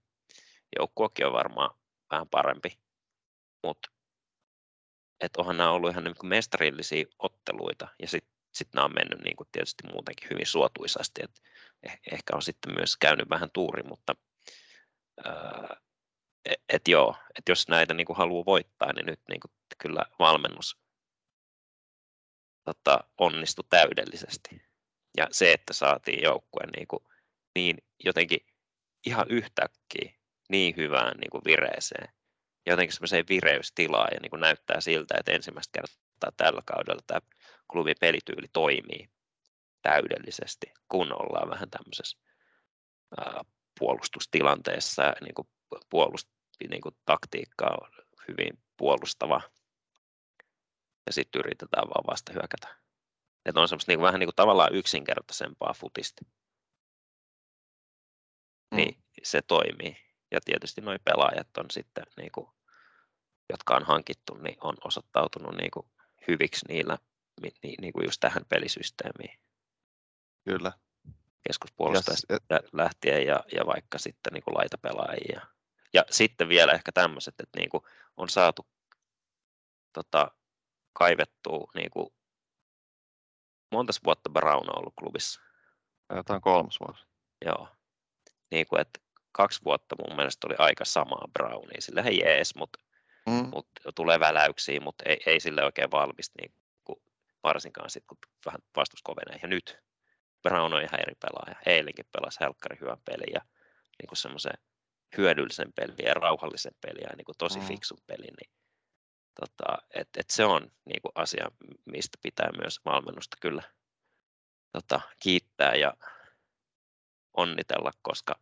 Joukkuokin 0.78 1.26
on 1.26 1.32
varmaan 1.32 1.70
vähän 2.11 2.28
parempi, 2.28 2.78
mutta 3.62 3.90
että 5.20 5.40
onhan 5.40 5.57
nämä 5.57 5.70
ollut 5.70 5.90
ihan 5.90 6.05
niin 6.05 6.14
kuin 6.20 6.28
mestarillisia 6.28 7.05
otteluita 7.18 7.88
ja 8.03 8.09
sitten 8.09 8.32
sit 8.55 8.68
nämä 8.74 8.84
on 8.84 8.95
mennyt 8.95 9.24
niin 9.24 9.36
kuin 9.36 9.49
tietysti 9.53 9.88
muutenkin 9.93 10.30
hyvin 10.30 10.47
suotuisasti, 10.47 11.20
että 11.24 11.40
eh, 11.82 12.01
ehkä 12.12 12.36
on 12.36 12.43
sitten 12.43 12.74
myös 12.74 12.97
käynyt 12.97 13.30
vähän 13.30 13.51
tuuri, 13.53 13.82
mutta 13.82 14.14
et, 15.18 15.82
et 16.68 16.88
joo, 16.88 17.16
että 17.38 17.53
jos 17.53 17.68
näitä 17.68 17.95
niin 17.95 18.07
kuin 18.07 18.16
haluaa 18.16 18.45
voittaa, 18.45 18.93
niin 18.93 19.07
nyt 19.07 19.20
niin 19.28 19.40
kuin 19.40 19.53
kyllä 19.78 20.05
valmennus 20.18 20.78
tota, 22.64 22.99
onnistui 23.18 23.64
täydellisesti. 23.70 24.62
Ja 25.16 25.28
se, 25.30 25.53
että 25.53 25.72
saatiin 25.72 26.22
joukkueen 26.22 26.68
niin, 26.76 26.86
niin 27.55 27.78
jotenkin 28.05 28.47
ihan 29.07 29.26
yhtäkkiä 29.30 30.14
niin 30.49 30.76
hyvään 30.76 31.16
niin 31.20 31.30
kuin 31.30 31.43
vireeseen, 31.45 32.09
jotenkin 32.66 32.95
semmoiseen 32.95 33.24
vireystilaan, 33.28 34.09
ja 34.14 34.20
niin 34.20 34.30
kuin 34.30 34.40
näyttää 34.40 34.80
siltä, 34.80 35.14
että 35.18 35.32
ensimmäistä 35.32 35.80
kertaa 35.80 36.32
tällä 36.36 36.62
kaudella 36.66 37.03
tämä 37.07 37.20
klubin 37.70 37.97
pelityyli 38.01 38.49
toimii. 38.53 39.11
täydellisesti, 39.82 40.72
kun 40.88 41.12
ollaan 41.12 41.51
vähän 41.51 41.70
tämmöisessä 41.70 42.18
ää, 43.18 43.45
puolustustilanteessa 43.78 45.14
niin 45.20 45.34
kuin 45.34 45.49
puolust, 45.91 46.29
niin 46.70 46.81
kuin 46.81 46.97
taktiikka 47.07 47.66
on 47.66 47.91
hyvin 48.29 48.59
puolustava 48.77 49.41
ja 51.07 51.12
sitten 51.12 51.39
yritetään 51.39 51.89
vaan 51.89 52.05
vasta 52.07 52.33
hyökätä. 52.33 52.68
Että 53.45 53.61
on 53.61 53.68
semmoista 53.68 53.93
niin 53.93 53.99
kuin, 53.99 54.07
vähän 54.07 54.20
niin 54.20 54.27
kuin 54.27 54.37
tavallaan 54.37 54.75
yksinkertaisempaa 54.75 55.75
futista. 55.77 56.25
Mm. 58.70 58.77
Niin 58.77 59.03
se 59.23 59.43
toimii. 59.43 59.97
Ja 60.31 60.41
tietysti 60.45 60.81
nuo 60.81 60.97
pelaajat 61.05 61.57
on 61.57 61.70
sitten, 61.70 62.05
niin 62.16 62.33
kuin, 62.33 62.47
jotka 63.51 63.77
on 63.77 63.85
hankittu, 63.85 64.35
niin 64.35 64.57
on 64.61 64.77
osoittautunut 64.85 65.55
niin 65.57 65.70
kuin, 65.70 65.87
hyviksi 66.29 66.66
niillä 66.68 66.99
niin, 67.43 67.75
niin 67.81 67.93
kuin 67.93 68.05
just 68.05 68.20
tähän 68.20 68.45
pelisysteemiin. 68.49 69.39
Kyllä. 70.45 70.73
Keskuspuolustajasta 71.49 72.35
yes. 72.35 72.73
lähtien 72.73 73.27
ja, 73.27 73.45
ja 73.53 73.66
vaikka 73.66 73.99
sitten 73.99 74.33
niin 74.33 74.43
kuin 74.43 74.55
laitapelaajia. 74.55 75.47
Ja 75.95 76.05
sitten 76.11 76.49
vielä 76.49 76.72
ehkä 76.72 76.93
tämmöiset, 76.93 77.34
että 77.40 77.59
niin 77.59 77.70
kuin 77.70 77.82
on 78.16 78.28
saatu 78.28 78.66
tota, 79.93 80.30
kaivettua 80.93 81.70
niin 81.74 81.90
kuin, 81.90 82.14
monta 83.70 83.93
vuotta 84.05 84.30
Brown 84.30 84.70
on 84.70 84.78
ollut 84.78 84.95
klubissa? 84.99 85.40
Jotain 86.16 86.40
kolmas 86.40 86.80
vuosi. 86.80 87.05
Joo. 87.45 87.68
Niin 88.51 88.66
kuin, 88.66 88.80
että 88.80 89.01
kaksi 89.32 89.64
vuotta 89.64 89.97
mun 89.99 90.16
mielestä 90.16 90.47
oli 90.47 90.55
aika 90.59 90.84
samaa 90.84 91.28
Brownia. 91.32 91.80
Sillä 91.80 92.03
he 92.03 92.11
jees, 92.11 92.55
mutta 92.55 92.78
mm. 93.26 93.49
mut 93.53 93.68
tulee 93.95 94.20
väläyksiä, 94.20 94.80
mutta 94.80 95.05
ei, 95.07 95.20
ei 95.26 95.40
sille 95.40 95.64
oikein 95.64 95.90
valmis, 95.90 96.30
niin 96.40 96.55
kuin, 96.84 97.03
varsinkaan 97.43 97.90
sitten, 97.90 98.07
kun 98.07 98.18
vähän 98.47 98.61
vastus 98.76 99.03
kovenee. 99.03 99.38
Ja 99.43 99.49
nyt 99.49 99.78
Brown 100.43 100.72
on 100.72 100.82
ihan 100.82 101.01
eri 101.01 101.14
pelaaja. 101.14 101.61
Eilenkin 101.66 102.07
pelasi 102.12 102.40
helkkari 102.40 102.80
hyvän 102.80 103.01
pelin 103.05 103.32
ja 103.34 103.40
niin 103.99 104.09
kuin 104.09 104.18
semmoisen 104.18 104.59
hyödyllisen 105.19 105.73
pelin 105.73 106.05
ja 106.07 106.15
rauhallisen 106.15 106.75
pelin 106.81 107.03
ja 107.11 107.17
niin 107.17 107.25
kuin 107.25 107.37
tosi 107.39 107.59
mm. 107.59 107.67
fiksun 107.67 107.99
pelin. 108.07 108.35
Niin, 108.41 108.51
tota, 109.41 109.79
et, 109.95 110.09
et 110.17 110.31
se 110.31 110.45
on 110.45 110.71
niin 110.85 111.03
kuin 111.03 111.13
asia, 111.15 111.51
mistä 111.87 112.19
pitää 112.23 112.51
myös 112.61 112.81
valmennusta 112.85 113.37
kyllä 113.41 113.63
tota, 114.73 115.01
kiittää 115.21 115.75
ja 115.75 115.95
onnitella, 117.37 117.91
koska 118.03 118.41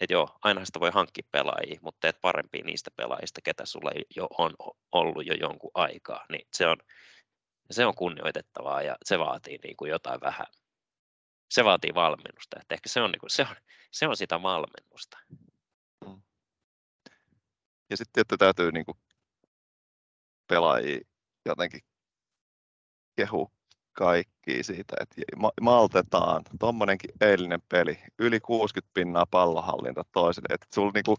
et 0.00 0.10
joo, 0.10 0.38
aina 0.42 0.64
sitä 0.64 0.80
voi 0.80 0.90
hankkia 0.90 1.28
pelaajia, 1.32 1.80
mutta 1.82 1.98
teet 2.00 2.20
parempia 2.20 2.64
niistä 2.64 2.90
pelaajista, 2.96 3.40
ketä 3.44 3.66
sulla 3.66 3.90
jo 4.16 4.26
on 4.38 4.54
ollut 4.92 5.26
jo 5.26 5.34
jonkun 5.34 5.70
aikaa, 5.74 6.26
niin 6.30 6.48
se 6.52 6.66
on, 6.66 6.76
se 7.70 7.86
on 7.86 7.94
kunnioitettavaa 7.94 8.82
ja 8.82 8.96
se 9.04 9.18
vaatii 9.18 9.58
niin 9.62 9.76
kuin 9.76 9.90
jotain 9.90 10.20
vähän, 10.20 10.46
se 11.50 11.64
vaatii 11.64 11.94
valmennusta, 11.94 12.60
että 12.60 12.74
ehkä 12.74 12.88
se 12.88 13.00
on, 13.00 13.12
niin 13.12 13.20
kuin, 13.20 13.30
se 13.30 13.42
on, 13.42 13.56
se 13.90 14.06
on 14.06 14.16
sitä 14.16 14.42
valmennusta. 14.42 15.18
Mm. 16.06 16.22
Ja 17.90 17.96
sitten 17.96 18.20
että 18.20 18.36
täytyy 18.36 18.72
niin 18.72 18.84
kuin 18.84 18.98
pelaajia 20.46 21.00
jotenkin 21.44 21.80
kehu 23.16 23.52
kaikki 23.92 24.62
siitä, 24.62 24.96
että 25.00 25.22
maltetaan. 25.60 26.42
Tuommoinenkin 26.60 27.10
eilinen 27.20 27.62
peli, 27.68 27.98
yli 28.18 28.40
60 28.40 28.90
pinnaa 28.94 29.26
pallohallinta 29.30 30.04
toiselle, 30.12 30.54
että 30.54 30.66
sulla 30.74 30.92
niinku 30.94 31.16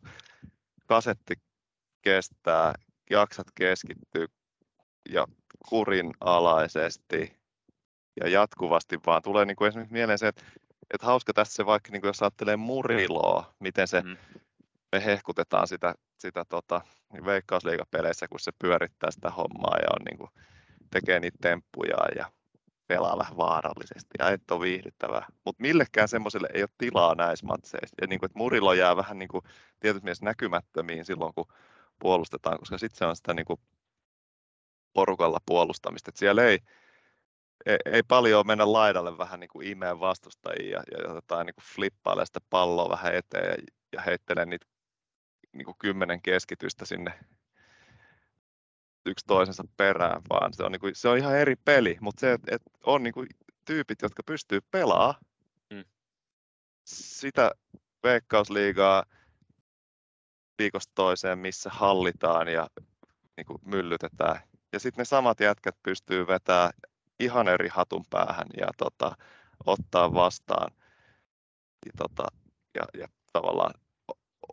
kasetti 0.86 1.36
kestää, 2.01 2.73
jaksat 3.09 3.47
keskittyä 3.55 4.28
ja 5.09 5.28
kurinalaisesti 5.69 7.36
ja 8.22 8.30
jatkuvasti 8.30 8.99
vaan 9.05 9.22
tulee 9.22 9.45
niinku 9.45 9.65
esimerkiksi 9.65 9.93
mieleen 9.93 10.20
se, 10.20 10.28
että, 10.28 10.43
että 10.93 11.07
hauska 11.07 11.34
tässä 11.34 11.53
se 11.53 11.65
vaikka 11.65 11.91
niinku 11.91 12.07
jos 12.07 12.22
ajattelee 12.22 12.55
Muriloa, 12.55 13.53
miten 13.59 13.88
se 13.88 14.01
mm. 14.01 14.18
me 14.91 15.05
hehkutetaan 15.05 15.68
sitä, 15.68 15.95
sitä 16.18 16.45
tota, 16.45 16.82
veikkausliigapeleissä, 17.26 18.28
kun 18.28 18.39
se 18.39 18.51
pyörittää 18.59 19.11
sitä 19.11 19.30
hommaa 19.30 19.78
ja 19.78 19.88
on 19.99 20.05
niinku, 20.09 20.30
tekee 20.91 21.20
niitä 21.20 21.38
temppuja 21.41 21.97
ja 22.15 22.32
pelaa 22.88 23.18
vähän 23.18 23.38
vaarallisesti 23.38 24.09
ja 24.20 24.30
et 24.30 24.51
ole 24.51 24.61
viihdyttävää. 24.61 25.26
Mutta 25.45 25.61
millekään 25.61 26.07
semmoiselle 26.07 26.49
ei 26.53 26.63
ole 26.63 26.70
tilaa 26.78 27.15
näissä 27.15 27.45
matseissa. 27.45 27.95
Ja 28.01 28.07
niin 28.07 28.20
kuin, 28.20 28.28
että 28.28 28.39
Murilo 28.39 28.74
jää 28.74 28.95
vähän 28.95 29.20
niin 29.20 29.30
kuin, 29.30 29.43
tietysti 29.80 30.03
mielessä 30.03 30.26
näkymättömiin 30.26 31.05
silloin, 31.05 31.34
kun 31.34 31.45
puolustetaan, 31.99 32.59
koska 32.59 32.78
sitten 32.78 32.97
se 32.97 33.05
on 33.05 33.15
sitä 33.15 33.34
niin 33.34 33.45
kuin 33.45 33.59
porukalla 34.93 35.39
puolustamista. 35.45 36.09
Et 36.09 36.18
siellä 36.18 36.43
ei, 36.43 36.59
ei, 37.65 37.77
ei 37.85 38.03
paljon 38.03 38.47
mennä 38.47 38.73
laidalle 38.73 39.17
vähän 39.17 39.39
niin 39.39 39.49
kuin 39.49 39.67
imeen 39.67 39.99
vastustajia 39.99 40.83
ja, 40.91 40.97
ja 40.97 41.13
jotain 41.13 41.45
niin 41.45 41.55
kuin 41.55 41.65
flippaile 41.75 42.25
sitä 42.25 42.39
palloa 42.49 42.89
vähän 42.89 43.15
eteen 43.15 43.45
ja, 43.45 43.55
ja 43.93 44.01
heittelee 44.01 44.45
niitä 44.45 44.65
niin 45.53 45.65
kuin 45.65 45.77
kymmenen 45.79 46.21
keskitystä 46.21 46.85
sinne 46.85 47.19
yksi 49.05 49.25
toisensa 49.25 49.63
perään, 49.77 50.21
vaan 50.29 50.53
se 50.53 50.63
on, 50.63 50.71
niin 50.71 50.79
kuin, 50.79 50.95
se 50.95 51.09
on 51.09 51.17
ihan 51.17 51.37
eri 51.37 51.55
peli, 51.55 51.97
mutta 52.01 52.19
se, 52.19 52.33
että 52.33 52.55
et 52.55 52.61
on 52.83 53.03
niin 53.03 53.13
kuin 53.13 53.27
tyypit, 53.65 54.01
jotka 54.01 54.23
pystyy 54.23 54.59
pelaamaan 54.71 55.15
mm. 55.73 55.83
sitä 56.83 57.51
veikkausliigaa 58.03 59.03
viikosta 60.59 60.91
toiseen, 60.95 61.39
missä 61.39 61.69
hallitaan 61.73 62.47
ja 62.47 62.67
niin 63.37 63.45
kuin 63.45 63.57
myllytetään. 63.65 64.39
Ja 64.73 64.79
sitten 64.79 65.01
ne 65.01 65.05
samat 65.05 65.39
jätkät 65.39 65.75
pystyy 65.83 66.27
vetämään 66.27 66.71
ihan 67.20 67.47
eri 67.47 67.70
hatun 67.70 68.05
päähän 68.09 68.47
ja 68.59 68.68
tota, 68.78 69.15
ottaa 69.65 70.13
vastaan 70.13 70.72
ja, 71.86 71.91
tota, 71.97 72.28
ja, 72.76 72.82
ja 72.99 73.07
tavallaan 73.34 73.74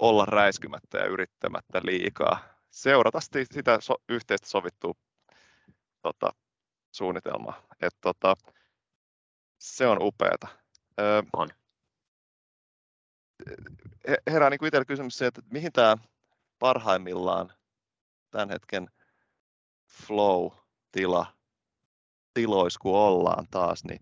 olla 0.01 0.25
räiskymättä 0.25 0.99
ja 0.99 1.07
yrittämättä 1.07 1.81
liikaa 1.85 2.39
seurata 2.71 3.19
sitä 3.21 3.81
so, 3.81 3.95
yhteistä 4.09 4.49
sovittua 4.49 4.95
tota, 6.03 6.31
suunnitelmaa. 6.93 7.67
Et, 7.81 7.97
tota, 8.01 8.35
se 9.59 9.87
on 9.87 9.99
upeata. 10.01 10.49
Öö, 11.01 11.23
on. 11.33 11.49
Herää 14.31 14.51
niin 14.51 14.67
itsellä 14.67 14.85
kysymys 14.85 15.19
se, 15.19 15.27
että 15.27 15.43
mihin 15.51 15.73
tämä 15.73 15.97
parhaimmillaan 16.59 17.53
tämän 18.31 18.49
hetken 18.51 18.91
flow-tila, 19.89 21.27
tilois 22.35 22.79
kun 22.79 22.97
ollaan 22.97 23.47
taas, 23.51 23.85
niin 23.85 24.01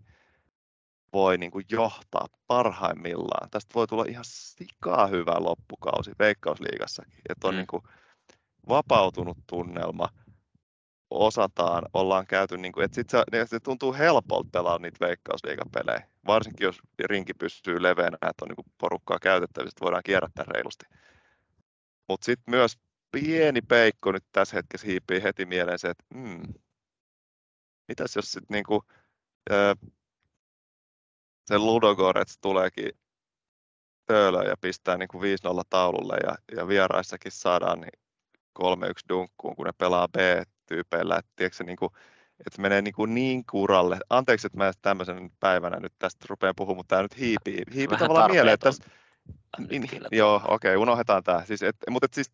voi 1.13 1.37
niin 1.37 1.51
kuin 1.51 1.65
johtaa 1.71 2.27
parhaimmillaan. 2.47 3.49
Tästä 3.49 3.73
voi 3.75 3.87
tulla 3.87 4.05
ihan 4.07 4.25
sikaa 4.27 5.07
hyvä 5.07 5.35
loppukausi 5.39 6.11
Veikkausliigassakin. 6.19 7.21
Että 7.29 7.47
on 7.47 7.53
mm. 7.53 7.57
niin 7.57 7.67
kuin, 7.67 7.83
vapautunut 8.69 9.37
tunnelma, 9.47 10.09
osataan, 11.09 11.83
ollaan 11.93 12.27
käyty, 12.27 12.57
niin 12.57 12.71
kuin, 12.71 12.85
että 12.85 12.95
sit 12.95 13.09
se, 13.09 13.23
niin 13.31 13.47
se 13.47 13.59
tuntuu 13.59 13.93
helpolta 13.93 14.49
pelaa 14.51 14.79
niitä 14.79 15.05
veikkausliigapelejä, 15.05 16.07
varsinkin 16.27 16.65
jos 16.65 16.79
rinki 17.05 17.33
pystyy 17.33 17.83
leveänä, 17.83 18.17
että 18.21 18.45
on 18.45 18.47
niin 18.47 18.55
kuin 18.55 18.73
porukkaa 18.77 19.17
käytettävissä, 19.21 19.77
voidaan 19.81 20.03
kierrättää 20.05 20.45
reilusti. 20.47 20.85
Mutta 22.09 22.25
sitten 22.25 22.51
myös 22.51 22.77
pieni 23.11 23.61
peikko 23.61 24.11
nyt 24.11 24.25
tässä 24.31 24.55
hetkessä 24.55 24.87
hiipii 24.87 25.23
heti 25.23 25.45
mieleen 25.45 25.79
se, 25.79 25.89
että 25.89 26.03
mm, 26.13 26.41
mitäs 27.93 28.15
jos 28.15 28.31
sitten 28.31 28.55
niin 28.55 28.63
kuin, 28.63 28.81
se 31.45 31.57
Ludogorets 31.57 32.37
tuleekin 32.41 32.91
töölöön 34.05 34.47
ja 34.47 34.55
pistää 34.61 34.97
niin 34.97 35.07
kuin 35.07 35.37
5-0 35.57 35.61
taululle 35.69 36.17
ja, 36.23 36.35
ja 36.57 36.67
vieraissakin 36.67 37.31
saadaan 37.31 37.81
niin 37.81 37.99
3-1 38.59 38.65
dunkkuun, 39.09 39.55
kun 39.55 39.65
ne 39.65 39.71
pelaa 39.77 40.07
B-tyypeillä. 40.07 41.17
Että, 41.17 41.31
tiedätkö, 41.35 41.63
niin 41.63 41.77
kuin, 41.77 41.89
että 42.47 42.61
menee 42.61 42.81
niin, 42.81 42.93
kuin 42.93 43.13
niin 43.13 43.43
kuralle. 43.51 43.99
Anteeksi, 44.09 44.47
että 44.47 44.57
mä 44.57 44.71
tämmöisen 44.81 45.31
päivänä 45.39 45.79
nyt 45.79 45.93
tästä 45.99 46.25
rupean 46.29 46.53
puhumaan, 46.57 46.77
mutta 46.77 46.95
tämä 46.95 47.01
nyt 47.01 47.19
hiipii, 47.19 47.63
hiipii 47.73 47.97
tavallaan 47.97 48.31
mieleen. 48.31 48.53
Että 48.53 48.63
tässä, 48.63 48.83
niin, 49.69 49.89
joo, 50.11 50.35
okei, 50.35 50.75
okay, 50.75 50.81
unohdetaan 50.81 51.23
tämä. 51.23 51.45
Siis, 51.45 51.63
et, 51.63 51.75
mutta 51.89 52.05
et, 52.05 52.13
siis, 52.13 52.31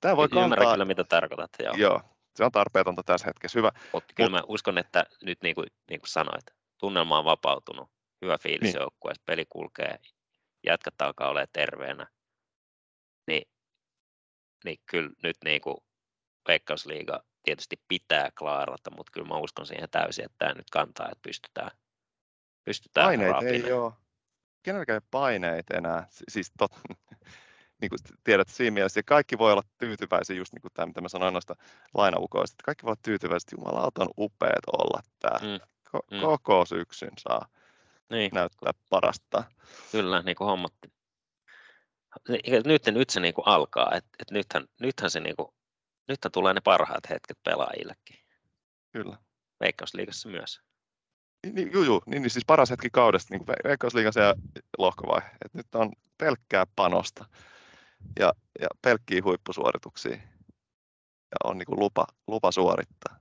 tämä 0.00 0.16
voi 0.16 0.28
kantaa... 0.28 0.44
Ymmärrän 0.44 0.72
kyllä, 0.72 0.84
mitä 0.84 1.04
tarkoitat. 1.04 1.50
Joo. 1.58 1.74
joo, 1.76 2.02
se 2.36 2.44
on 2.44 2.52
tarpeetonta 2.52 3.02
tässä 3.02 3.26
hetkessä. 3.26 3.58
Hyvä. 3.58 3.70
Mutta 3.92 4.14
kyllä 4.16 4.30
Mut, 4.30 4.40
mä 4.40 4.44
uskon, 4.48 4.78
että 4.78 5.06
nyt 5.22 5.42
niin 5.42 5.54
kuin, 5.54 5.66
niin 5.90 6.00
kuin 6.00 6.08
sanoit, 6.08 6.44
tunnelma 6.78 7.18
on 7.18 7.24
vapautunut, 7.24 7.90
hyvä 8.22 8.38
fiilis 8.38 8.72
niin. 8.72 8.80
joukkueessa, 8.80 9.22
peli 9.26 9.46
kulkee, 9.48 9.98
jätkät 10.66 11.02
alkaa 11.02 11.28
olemaan 11.28 11.48
terveenä, 11.52 12.06
niin 13.26 13.42
niin 14.64 14.80
kyllä 14.86 15.10
nyt 15.22 15.36
niin 15.44 15.60
kuin 15.60 15.76
Veikkausliiga 16.48 17.24
tietysti 17.42 17.80
pitää 17.88 18.30
klaarata, 18.38 18.90
mutta 18.96 19.12
kyllä 19.12 19.28
mä 19.28 19.38
uskon 19.38 19.66
siihen 19.66 19.90
täysin, 19.90 20.24
että 20.24 20.38
tämä 20.38 20.54
nyt 20.54 20.70
kantaa, 20.70 21.08
että 21.12 21.22
pystytään, 21.22 21.70
pystytään 22.64 23.06
Paineet 23.06 23.42
ei 23.42 23.72
ole. 23.72 23.92
Kenelläkään 24.62 25.02
paineet 25.10 25.70
enää. 25.70 26.06
Siis 26.28 26.52
tot, 26.58 26.72
niin 27.80 27.88
kuin 27.88 27.98
tiedät 28.24 28.48
siinä 28.48 28.74
mielessä, 28.74 29.02
kaikki 29.02 29.38
voi 29.38 29.52
olla 29.52 29.62
tyytyväisiä, 29.78 30.36
just 30.36 30.52
niin 30.52 30.62
kuin 30.62 30.72
tämä, 30.74 30.86
mitä 30.86 31.00
mä 31.00 31.08
sanoin 31.08 31.32
noista 31.32 31.56
lainaukoista, 31.94 32.54
että 32.54 32.64
kaikki 32.64 32.82
voi 32.82 32.90
olla 32.90 33.00
tyytyväisiä, 33.02 33.46
että 33.46 33.56
jumalauta 33.56 34.02
on 34.02 34.10
upeat 34.18 34.64
olla 34.66 35.00
täällä. 35.18 35.58
Mm. 35.58 35.70
Ko- 35.96 36.16
mm. 36.16 36.20
Koko 36.20 36.64
syksyn 36.64 37.12
saa 37.18 37.48
niin. 38.10 38.30
näyttää 38.34 38.72
parasta. 38.90 39.44
Kyllä, 39.92 40.22
niin 40.22 40.36
kuin 40.36 40.48
hommattiin. 40.48 40.92
Nyt, 42.64 42.86
nyt 42.86 43.10
se 43.10 43.20
niin 43.20 43.34
kuin 43.34 43.48
alkaa, 43.48 43.92
että 43.94 44.10
et 44.18 44.30
nythän, 44.30 44.66
nythän, 44.80 45.10
se 45.10 45.20
niin 45.20 45.36
kuin, 45.36 45.48
nythän 46.08 46.32
tulee 46.32 46.54
ne 46.54 46.60
parhaat 46.60 47.10
hetket 47.10 47.38
pelaajillekin. 47.42 48.16
Kyllä. 48.92 49.16
Veikkausliigassa 49.60 50.28
myös. 50.28 50.60
Niin, 51.52 51.72
juu, 51.72 51.82
juu, 51.82 52.02
niin, 52.06 52.22
niin 52.22 52.30
siis 52.30 52.44
paras 52.46 52.70
hetki 52.70 52.90
kaudesta, 52.92 53.34
niin 53.34 53.46
Veikkausliigan 53.46 54.12
se 54.12 54.20
lohkovaihe. 54.78 55.28
Et 55.44 55.54
nyt 55.54 55.74
on 55.74 55.92
pelkkää 56.18 56.66
panosta 56.76 57.24
ja, 58.18 58.32
ja 58.60 58.68
pelkkiä 58.82 59.22
huippusuorituksia 59.24 60.16
ja 61.30 61.36
on 61.44 61.58
niin 61.58 61.66
kuin 61.66 61.80
lupa, 61.80 62.06
lupa 62.26 62.52
suorittaa. 62.52 63.18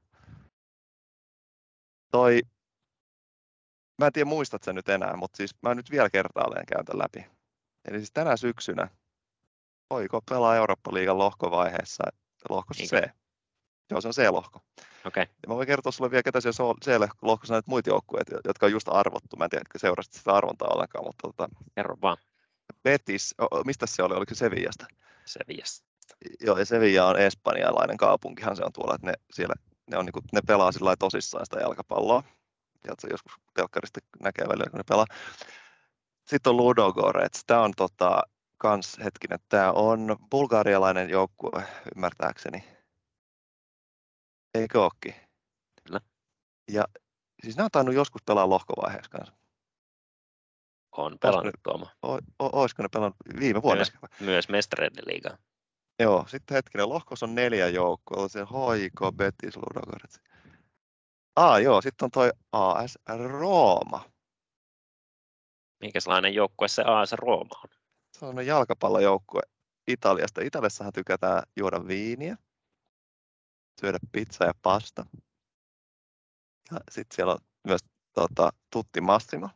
Toi, 2.12 2.42
mä 3.98 4.08
en 4.08 4.14
tiedä 4.14 4.30
muistat 4.30 4.64
sen 4.64 4.76
nyt 4.76 4.90
enää, 4.90 5.16
mutta 5.16 5.38
siis 5.38 5.56
mä 5.62 5.76
nyt 5.76 5.92
vielä 5.92 6.10
kertaalleen 6.10 6.66
käyn 6.66 6.86
tämän 6.86 7.00
läpi. 7.00 7.26
Eli 7.86 7.98
siis 7.98 8.12
tänä 8.12 8.38
syksynä 8.38 8.90
Oiko 9.90 10.22
pelaa 10.30 10.56
Eurooppa-liigan 10.56 11.18
lohkovaiheessa, 11.18 12.04
lohkossa 12.50 12.84
C. 12.84 13.10
Joo, 13.92 14.02
se 14.02 14.08
on 14.08 14.14
C-lohko. 14.14 14.60
Okay. 15.06 15.24
Ja 15.24 15.48
mä 15.48 15.56
voin 15.56 15.68
kertoa 15.68 15.92
sulle 15.92 16.12
vielä, 16.12 16.24
ketä 16.24 16.42
siellä 16.42 16.76
C-lohkossa 16.86 17.54
näitä 17.54 17.72
muita 17.72 17.90
joukkueita, 17.90 18.36
jotka 18.46 18.66
on 18.66 18.72
just 18.72 18.88
arvottu. 18.92 19.36
Mä 19.38 19.44
en 19.44 19.50
tiedä, 19.50 19.66
seurasit 19.76 20.14
sitä 20.14 20.34
arvontaa 20.34 20.68
ollenkaan, 20.68 21.06
mutta 21.06 21.28
tota, 21.28 21.50
Kerro 21.76 21.98
vaan. 22.02 22.18
Betis, 22.84 23.36
mistä 23.66 23.86
se 23.88 24.04
oli? 24.04 24.16
Oliko 24.16 24.36
se 24.36 24.38
Sevillasta? 24.38 24.86
Sevillasta. 25.26 25.88
Joo, 26.40 26.58
ja 26.58 26.66
Sevilla 26.66 27.08
on 27.08 27.20
espanjalainen 27.20 27.98
kaupunkihan 27.98 28.56
se 28.56 28.64
on 28.66 28.74
tuolla, 28.74 28.96
että 28.96 29.08
ne, 29.08 29.14
siellä, 29.34 29.56
ne, 29.88 29.98
on, 29.98 30.06
niin 30.06 30.14
kuin, 30.14 30.26
ne 30.34 30.42
pelaa 30.48 30.72
sillä 30.72 30.96
tosissaan 30.96 31.46
sitä 31.46 31.60
jalkapalloa. 31.60 32.24
Ja 32.88 32.94
se 33.00 33.08
joskus 33.12 33.34
telkkarista 33.54 34.00
näkee 34.24 34.48
välillä, 34.48 34.70
kun 34.70 34.78
ne 34.78 34.84
pelaa. 34.90 35.06
Sitten 36.26 36.50
on 36.50 36.58
Ludogorets. 36.58 37.44
Tämä 37.48 37.62
on 37.62 37.74
tota, 37.78 38.22
kans 38.58 38.98
hetkinen, 39.04 39.40
tämä 39.50 39.72
on 39.72 40.18
bulgarialainen 40.32 41.10
joukkue, 41.10 41.64
ymmärtääkseni. 41.96 42.64
Eikö 44.54 44.82
ookin? 44.82 45.16
Kyllä. 45.84 46.02
Ja 46.72 46.84
siis 47.44 47.58
nämä 47.58 47.66
on 47.66 47.72
tainnut 47.72 47.96
joskus 47.96 48.24
pelaa 48.24 48.50
lohkovaiheessa 48.50 49.12
kanssa. 49.12 49.39
On 50.98 51.18
pelannut 51.20 51.56
Tuomo. 51.64 51.88
Olisiko 52.40 52.84
ne 52.84 52.90
pelannut 52.94 53.18
viime 53.40 53.62
vuonna? 53.62 53.84
Myös, 54.02 54.20
myös 54.20 54.50
mestareiden 54.50 55.04
liigaa. 55.08 55.38
Joo, 56.00 56.26
sitten 56.28 56.56
hetkinen, 56.56 56.90
lohkossa 56.90 57.26
on 57.26 57.36
neljä 57.36 57.68
joukkoa, 57.68 58.28
se 58.28 58.42
Hoiko, 58.42 59.12
Betis, 59.12 59.58
Ludogorets. 59.58 60.22
Ah 61.36 61.62
joo, 61.62 61.82
sitten 61.82 62.06
on 62.06 62.12
toi 62.12 62.32
AS 62.52 62.98
Rooma. 63.28 64.10
Minkälainen 65.80 66.34
joukkue 66.34 66.68
se 66.68 66.84
AS 66.86 67.12
Rooma 67.12 67.62
on? 67.64 67.70
Se 68.18 68.26
on 68.26 68.46
jalkapallojoukkue 68.46 69.42
Italiasta. 69.88 70.42
Italiassahan 70.42 70.94
tykätään 70.94 71.44
juoda 71.58 71.88
viiniä, 71.88 72.38
syödä 73.82 74.00
pizza 74.12 74.46
ja 74.46 74.54
pasta. 74.62 75.06
Ja 76.72 76.80
sitten 76.92 77.16
siellä 77.16 77.34
on 77.34 77.40
myös 77.68 77.82
tota, 78.14 78.50
Tutti 78.70 79.02
Massimo. 79.02 79.50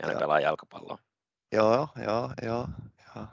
Ja 0.00 0.06
ne 0.06 0.12
ja, 0.12 0.18
pelaa 0.18 0.40
jalkapalloa. 0.40 0.98
Joo, 1.52 1.88
joo, 1.96 2.32
joo. 2.42 2.68
joo. 3.16 3.26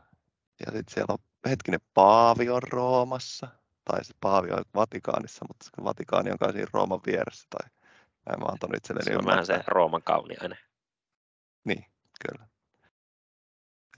Ja 0.65 0.71
sitten 0.71 0.93
siellä 0.93 1.13
on 1.13 1.49
hetkinen 1.49 1.79
Paavi 1.93 2.49
on 2.49 2.63
Roomassa. 2.63 3.47
Tai 3.85 4.05
se 4.05 4.13
Paavi 4.21 4.51
on 4.51 4.63
Vatikaanissa, 4.75 5.45
mutta 5.47 5.83
Vatikaani 5.83 6.31
on 6.31 6.37
kai 6.37 6.53
siinä 6.53 6.67
Rooman 6.73 6.99
vieressä. 7.05 7.47
Tai 7.49 7.69
näin 8.29 8.39
mä 8.39 8.45
antanut 8.45 8.77
itselleni 8.77 9.05
Se 9.05 9.17
on 9.17 9.25
vähän 9.25 9.45
se 9.45 9.63
Rooman 9.67 10.03
kauniainen. 10.03 10.57
Niin, 11.63 11.85
kyllä. 12.27 12.47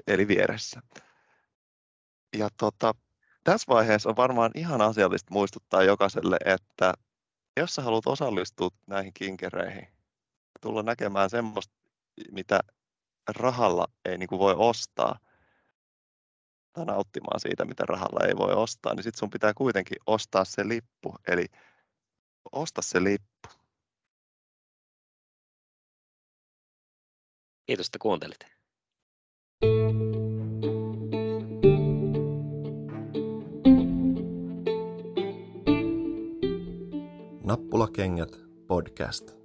Eli 0.07 0.27
vieressä. 0.27 0.81
Ja 2.37 2.49
tota, 2.57 2.95
tässä 3.43 3.73
vaiheessa 3.73 4.09
on 4.09 4.15
varmaan 4.15 4.51
ihan 4.55 4.81
asiallista 4.81 5.33
muistuttaa 5.33 5.83
jokaiselle, 5.83 6.37
että 6.45 6.93
jos 7.57 7.75
sä 7.75 7.81
haluat 7.81 8.07
osallistua 8.07 8.69
näihin 8.87 9.13
kinkereihin, 9.13 9.87
tulla 10.61 10.83
näkemään 10.83 11.29
semmoista, 11.29 11.73
mitä 12.31 12.59
rahalla 13.29 13.87
ei 14.05 14.17
niin 14.17 14.29
kuin 14.29 14.39
voi 14.39 14.55
ostaa, 14.57 15.19
tai 16.73 16.85
nauttimaan 16.85 17.39
siitä, 17.39 17.65
mitä 17.65 17.83
rahalla 17.85 18.27
ei 18.27 18.37
voi 18.37 18.53
ostaa, 18.53 18.93
niin 18.93 19.03
sitten 19.03 19.19
sun 19.19 19.29
pitää 19.29 19.53
kuitenkin 19.53 19.97
ostaa 20.07 20.45
se 20.45 20.67
lippu. 20.67 21.15
Eli 21.27 21.45
osta 22.51 22.81
se 22.81 23.03
lippu. 23.03 23.49
Kiitos, 27.65 27.87
että 27.87 27.99
kuuntelit. 28.01 28.39
Nappulakengät 37.43 38.31
podcast. 38.67 39.44